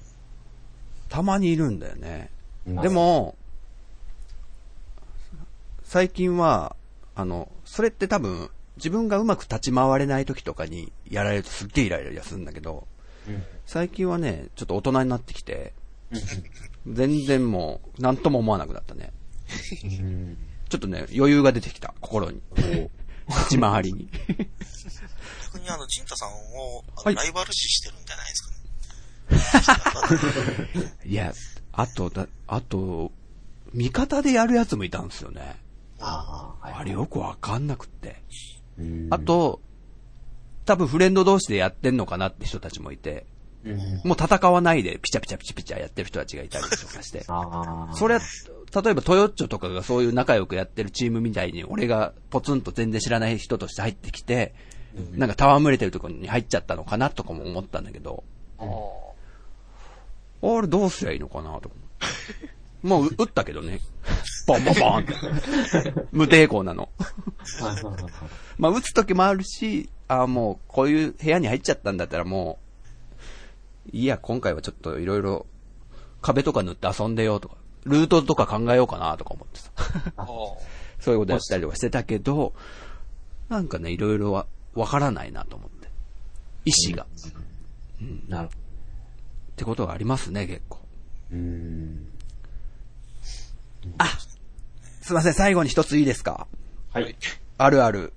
[1.09, 2.29] たまにいるんだよね。
[2.67, 3.37] うんで、も、
[5.83, 6.75] 最近は、
[7.15, 12.87] あの、それって多分、自分がうまく立ち回れない時とかにやられるとすっげえイライラするんだけど、
[13.27, 15.73] うん最近はね、ちょっと大人になってきて、
[16.85, 19.11] 全然もう、なんとも思わなくなったね。
[19.83, 20.37] うん。
[20.69, 22.41] ちょっとね、余裕が出てきた、心に。
[23.29, 24.09] 立ち回りに。
[25.45, 28.51] 逆にあの、ジンタさんを、はいライバル視してるんじゃないですか
[30.81, 30.93] ね。
[31.05, 31.33] いや、
[31.73, 33.11] あと、だ、あと、
[33.73, 35.57] 味方でやるやつもいたんですよね。
[35.99, 36.73] ああ、はい。
[36.79, 38.21] あれよくわかんなくって。
[38.77, 39.61] うんあ、と、
[40.65, 43.25] 多分フレンド同士でやってんのかなって人たちもいて、
[43.63, 43.77] うん。
[44.03, 47.23] もう戦わないでピチャピチャピチャピチャやってる人たちがいたりとかして。
[47.27, 47.95] ああ。
[47.95, 48.21] それは、
[48.73, 54.53] 例えばトヨッチョとかがそういう仲良くやってるチームみたいに、俺がポツンと全然知らない人として入ってきて、
[55.13, 58.23] なんか戯れてるところに入っちゃったのかなとかも思ったんだけど、
[58.59, 58.65] あ
[60.41, 61.77] あれどうすりゃいいのかなと思って。
[62.83, 63.79] もう撃ったけどね。
[64.47, 65.13] ボンボンボンって。
[66.11, 66.89] 無抵抗なの。
[68.57, 72.59] まあ撃つ時もあるし、ああ、もうこういう部屋に入っちゃったんだったらも
[73.87, 75.47] う、いいや、今回はちょっといろいろ
[76.21, 77.55] 壁とか塗って遊んでよとか、
[77.87, 79.71] ルートとか考えようかなとか思ってさ。
[80.17, 80.23] あ。
[80.23, 80.27] あ
[80.99, 82.53] そういうことやったりとかしてたけど、
[83.49, 85.87] なんかね、いろいろわ、わからないなと思って。
[86.65, 87.05] 意志が。
[88.27, 88.57] なるほっ
[89.55, 90.79] てことがありますね、結構。
[91.31, 91.37] ど。
[91.37, 92.11] うん。
[95.01, 96.47] すいません、最後に一ついいですか？
[96.91, 97.15] はい。
[97.57, 98.13] あるある。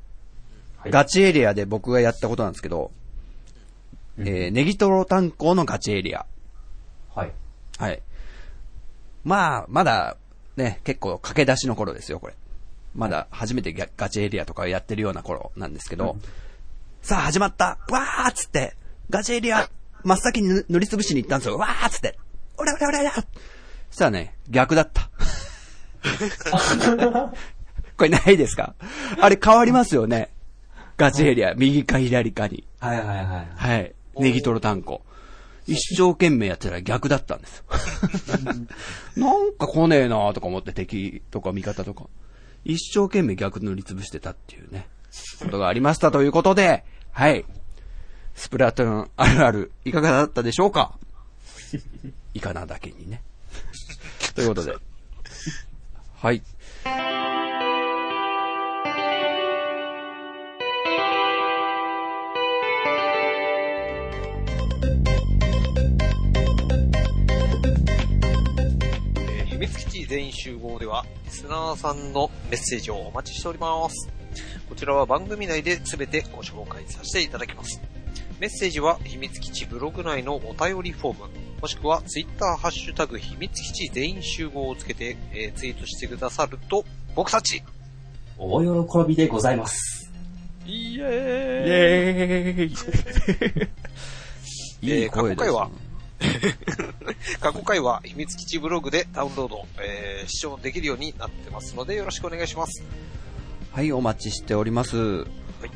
[0.78, 2.90] はいガチエリアで僕がやったことなんですけど、
[4.16, 6.24] うんえー、ネギトロ炭鉱のガチエリア。
[7.14, 7.32] はい。
[7.78, 8.02] はい。
[9.24, 10.16] まあ、まだ、
[10.56, 12.34] ね、結構駆け出しの頃ですよ、これ。
[12.94, 16.18] まだ初めてガガチエリアとかをやってるような頃なんですけど、
[17.02, 18.74] さあ始まったわーっつって、
[19.10, 19.70] ガチエリア、
[20.02, 21.56] 真っ先に塗塗りつぶしに行ったんですよ。
[21.58, 22.18] わーっつって、
[22.58, 23.20] おらおらおらおらそ
[23.92, 25.08] したらね、逆だった。
[27.96, 28.74] これないですか？
[29.20, 30.30] あれ変わりますよね。
[30.96, 32.66] ガチエリア、右か左かに。
[32.80, 33.48] はいはいはい。
[33.54, 33.94] はい。
[34.18, 35.02] ネギトロ炭鉱。
[35.70, 37.64] 一生懸命やってたら逆だったんですよ。
[39.16, 42.06] なんか来ねえなとか思って敵とか味方とか。
[42.64, 44.88] 一生懸命逆塗りつぶしてたっていうね、
[45.38, 47.44] ことがありましたということで、はい。
[48.34, 50.98] スプラトゥーンあるある、いかがだったでしょうか？
[52.34, 53.22] いかなだけにね。
[54.34, 54.74] ということで。
[56.16, 56.42] はい。
[69.70, 74.08] えー秘密基地全員集合では、リスナーさんのメッセージをお待ちしております。
[74.68, 77.80] こちらは番組内で全てご紹介させていただきます。
[78.38, 87.62] メッセージは秘密基地ブログ内のお便りフォーム、もしくはツイッターハッシュタグ秘密基地全員集合をつけて、えーツイートしてくださると、僕たち、
[88.38, 90.10] 大喜びでございます。
[90.66, 92.74] イエイエー
[94.82, 95.70] イ いい声です、過去回は
[97.40, 102.82] 過去回は秘密基地ブログでダウンロード、えー視聴できるようになってますのでよろしくお願いします。
[103.72, 105.26] はい、お待ちしております。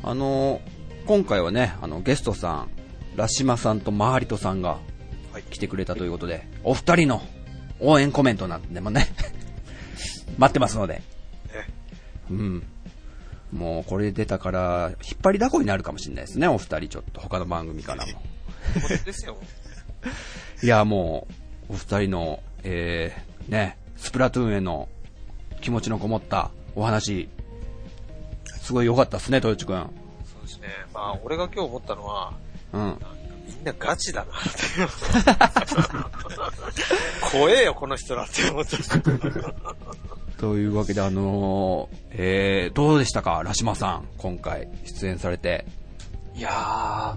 [0.03, 0.61] あの、
[1.07, 2.69] 今回はね、あの、ゲストさん、
[3.17, 4.79] ラシマさんとマハリトさんが
[5.33, 7.23] はい来てくれたということで、お二人の
[7.81, 9.09] 応援コメントなんでもね、
[10.39, 11.03] 待ってますので、
[11.53, 11.67] え
[12.31, 12.63] うん。
[13.53, 18.13] もうこれ出たから、引っ張りだこになるかもしれないですね、お二人ちょっと他の番組からも。
[19.05, 19.39] ですよ。
[20.63, 21.27] いや、も
[21.69, 24.89] う、お二人の、えー、ね、スプラトゥーンへの
[25.61, 27.29] 気持ちのこもったお話、
[28.61, 29.91] すごい良かったですね、豊地君。
[30.25, 30.69] そうですね。
[30.93, 32.33] まあ、俺が今日思ったのは、
[32.73, 32.99] うん。
[33.47, 34.59] みんなガチだなって。
[37.31, 38.79] 怖えよ、この人らって思った。
[40.39, 45.67] というわけで、あのー、えー、どうでしたか、ラシマさん、今回出演されて。
[46.35, 46.51] いや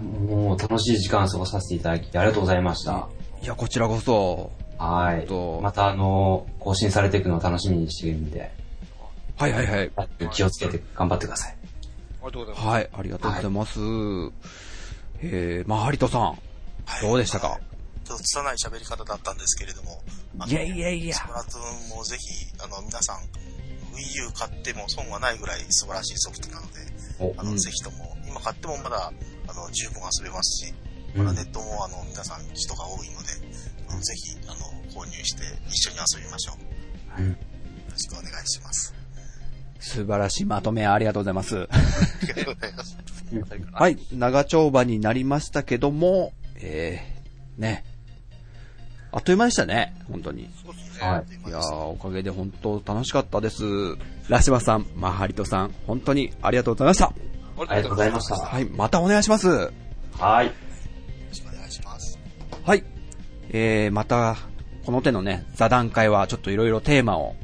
[0.00, 3.08] もう楽しい時間過ごさせていただきありがとうございました。
[3.42, 5.60] いや、こちらこそ、はいと。
[5.60, 8.52] またあの、更新されていくのを楽しみにしているんで、
[9.36, 9.90] はいはいはい。
[10.30, 11.56] 気をつけて頑張ってください。
[12.22, 12.66] ありがとうございます。
[12.68, 13.78] はい、ありがとうございます。
[15.20, 16.36] えー、まあ、ハリトさん、は
[17.00, 17.58] いどうでしたか？
[18.04, 20.00] ちょっと拙い喋り方だったんですけれども、
[20.38, 23.18] あのいやいやいやスプラトゥーンもぜひ、あの、皆さん、
[23.98, 26.78] Wii U 買っても損はないぐらい素晴らしいソフトなので、
[27.18, 29.12] おあの、うんぜひとも、今買ってもまだ、
[29.48, 30.72] あの、十分遊べますし、
[31.16, 33.28] うんまだネットも、あの、皆さん人が多いので、
[33.88, 36.52] あのぜひ、あの、購入して一緒に遊びましょ
[37.18, 37.22] う。
[37.22, 37.36] うんよ
[37.90, 38.94] ろしくお願いします。
[39.80, 41.56] 素晴らしいまとめありがとうございます。
[41.56, 41.66] あ
[42.22, 42.96] りがとうございます。
[43.72, 47.84] はい、長丁場になりましたけども、えー、ね。
[49.10, 50.50] あっという間でしたね、本当に。
[50.64, 51.06] そうですね。
[51.08, 51.48] はい。
[51.48, 53.64] いやー、おかげで本当楽しかったです。
[54.28, 57.06] ラシマさん、マハリトさん、本当にありがとうございました。
[57.06, 57.12] あ
[57.56, 58.36] ありがとうございました。
[58.36, 59.48] はい、またお願いします。
[59.48, 60.46] はい。
[60.46, 60.52] よ
[61.28, 62.18] ろしくお願いします。
[62.64, 62.84] はい。
[63.50, 64.36] えー、また、
[64.84, 67.34] この手のね、座談会はちょっといろいろテーマを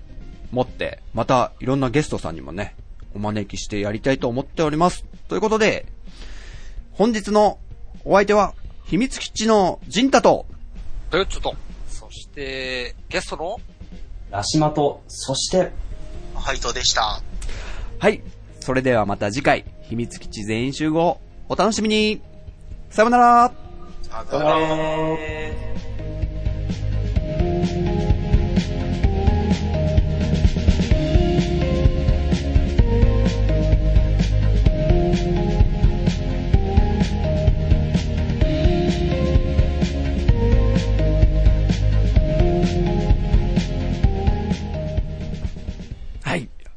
[0.50, 2.76] 持って、またいろんなゲストさんにもね、
[3.14, 5.04] お招きしてやりたいと思っております。
[5.28, 5.86] ということで、
[6.92, 7.58] 本日の
[8.04, 8.54] お相手は、
[8.84, 10.46] 秘密基地のジンタと、
[11.14, 11.54] トヨッチョと、
[11.86, 13.60] そして、ゲストの、
[14.32, 15.70] ラシマと、そして、
[16.34, 17.22] ハイトでした。
[18.00, 18.20] はい。
[18.58, 22.20] それではまた次回、秘密基地全員集合、お楽しみに。
[22.90, 23.52] さようなら。
[24.02, 25.93] さよなら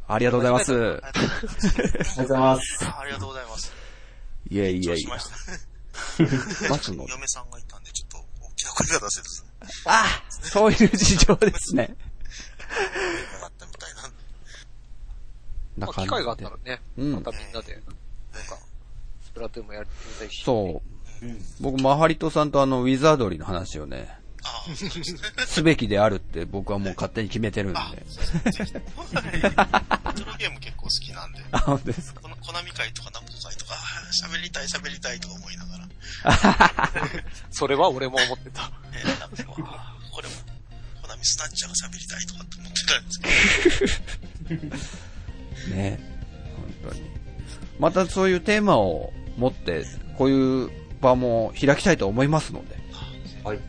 [0.07, 0.73] ありがとうございます。
[0.73, 1.19] ありがと
[2.21, 2.85] うございます。
[2.85, 3.73] ありがとうございます。
[4.49, 5.19] いやいやいや緊張しま。
[5.19, 6.69] した。
[6.69, 7.05] 待つの？
[7.07, 9.43] 嫁さんがいたんで、ちょっと大きな声が出せず、
[9.85, 11.95] あそういう事情ですね。
[13.33, 13.93] なかったみたい
[15.77, 18.57] な機会があったらね、うんまたみんなで、なんか、
[19.25, 19.89] スプラトゥーンもやり
[20.19, 20.43] たいし。
[20.43, 20.81] そ
[21.21, 21.25] う。
[21.59, 24.19] 僕、マハリトさんとあの、ウィザードリーの話をね、
[25.47, 27.79] すべきであるって僕はもう勝手に決めてるんで。
[27.79, 28.65] あ、そうですね。
[28.65, 28.73] ぜひ。
[28.73, 28.79] レ
[29.49, 29.55] ト
[30.25, 32.21] ロゲーム結構好きなんで、あ、本当ですか？
[32.21, 33.75] このコナミ会とかナムコ会とか、
[34.23, 38.71] 喋りたい喋りたいとか思いながら、 それは俺も思ってた。
[38.93, 40.35] えーこれも、
[41.01, 43.11] コナミスナッチャーが喋りたいとかって思ってたんで
[44.47, 45.99] すけど、 ね。
[46.83, 47.03] 本当に。
[47.79, 49.85] またそういうテーマを持って、
[50.17, 50.71] こういう
[51.01, 52.75] 場も開きたいと思いますので、
[53.43, 53.59] はい。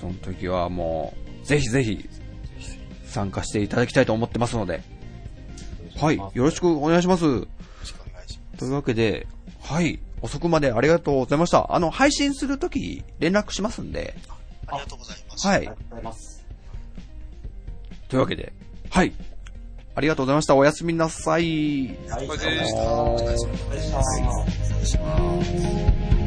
[0.00, 2.08] その時はもう、ぜひぜひ、
[3.06, 4.82] 参加していただきたいと思ってますので、
[5.96, 7.24] はい、よろしくお願いします。
[7.24, 7.46] よろ
[7.84, 8.58] しくお願いします。
[8.58, 9.26] というわけで、
[9.60, 11.74] はい、遅くまでありがとうございました。
[11.74, 14.14] あの、配信するとき連絡しますんで、
[14.66, 15.46] ありがとうございます。
[15.46, 15.72] はいありが。
[15.72, 16.46] とうございます。
[18.08, 18.52] というわけで、
[18.90, 19.12] はい。
[19.94, 20.54] ありがとうございました。
[20.54, 21.88] おやすみなさい。
[22.08, 23.46] はいお疲れ様でしたお疲れ様です。
[23.46, 24.02] お疲れ様でした。
[24.64, 26.17] 失礼します。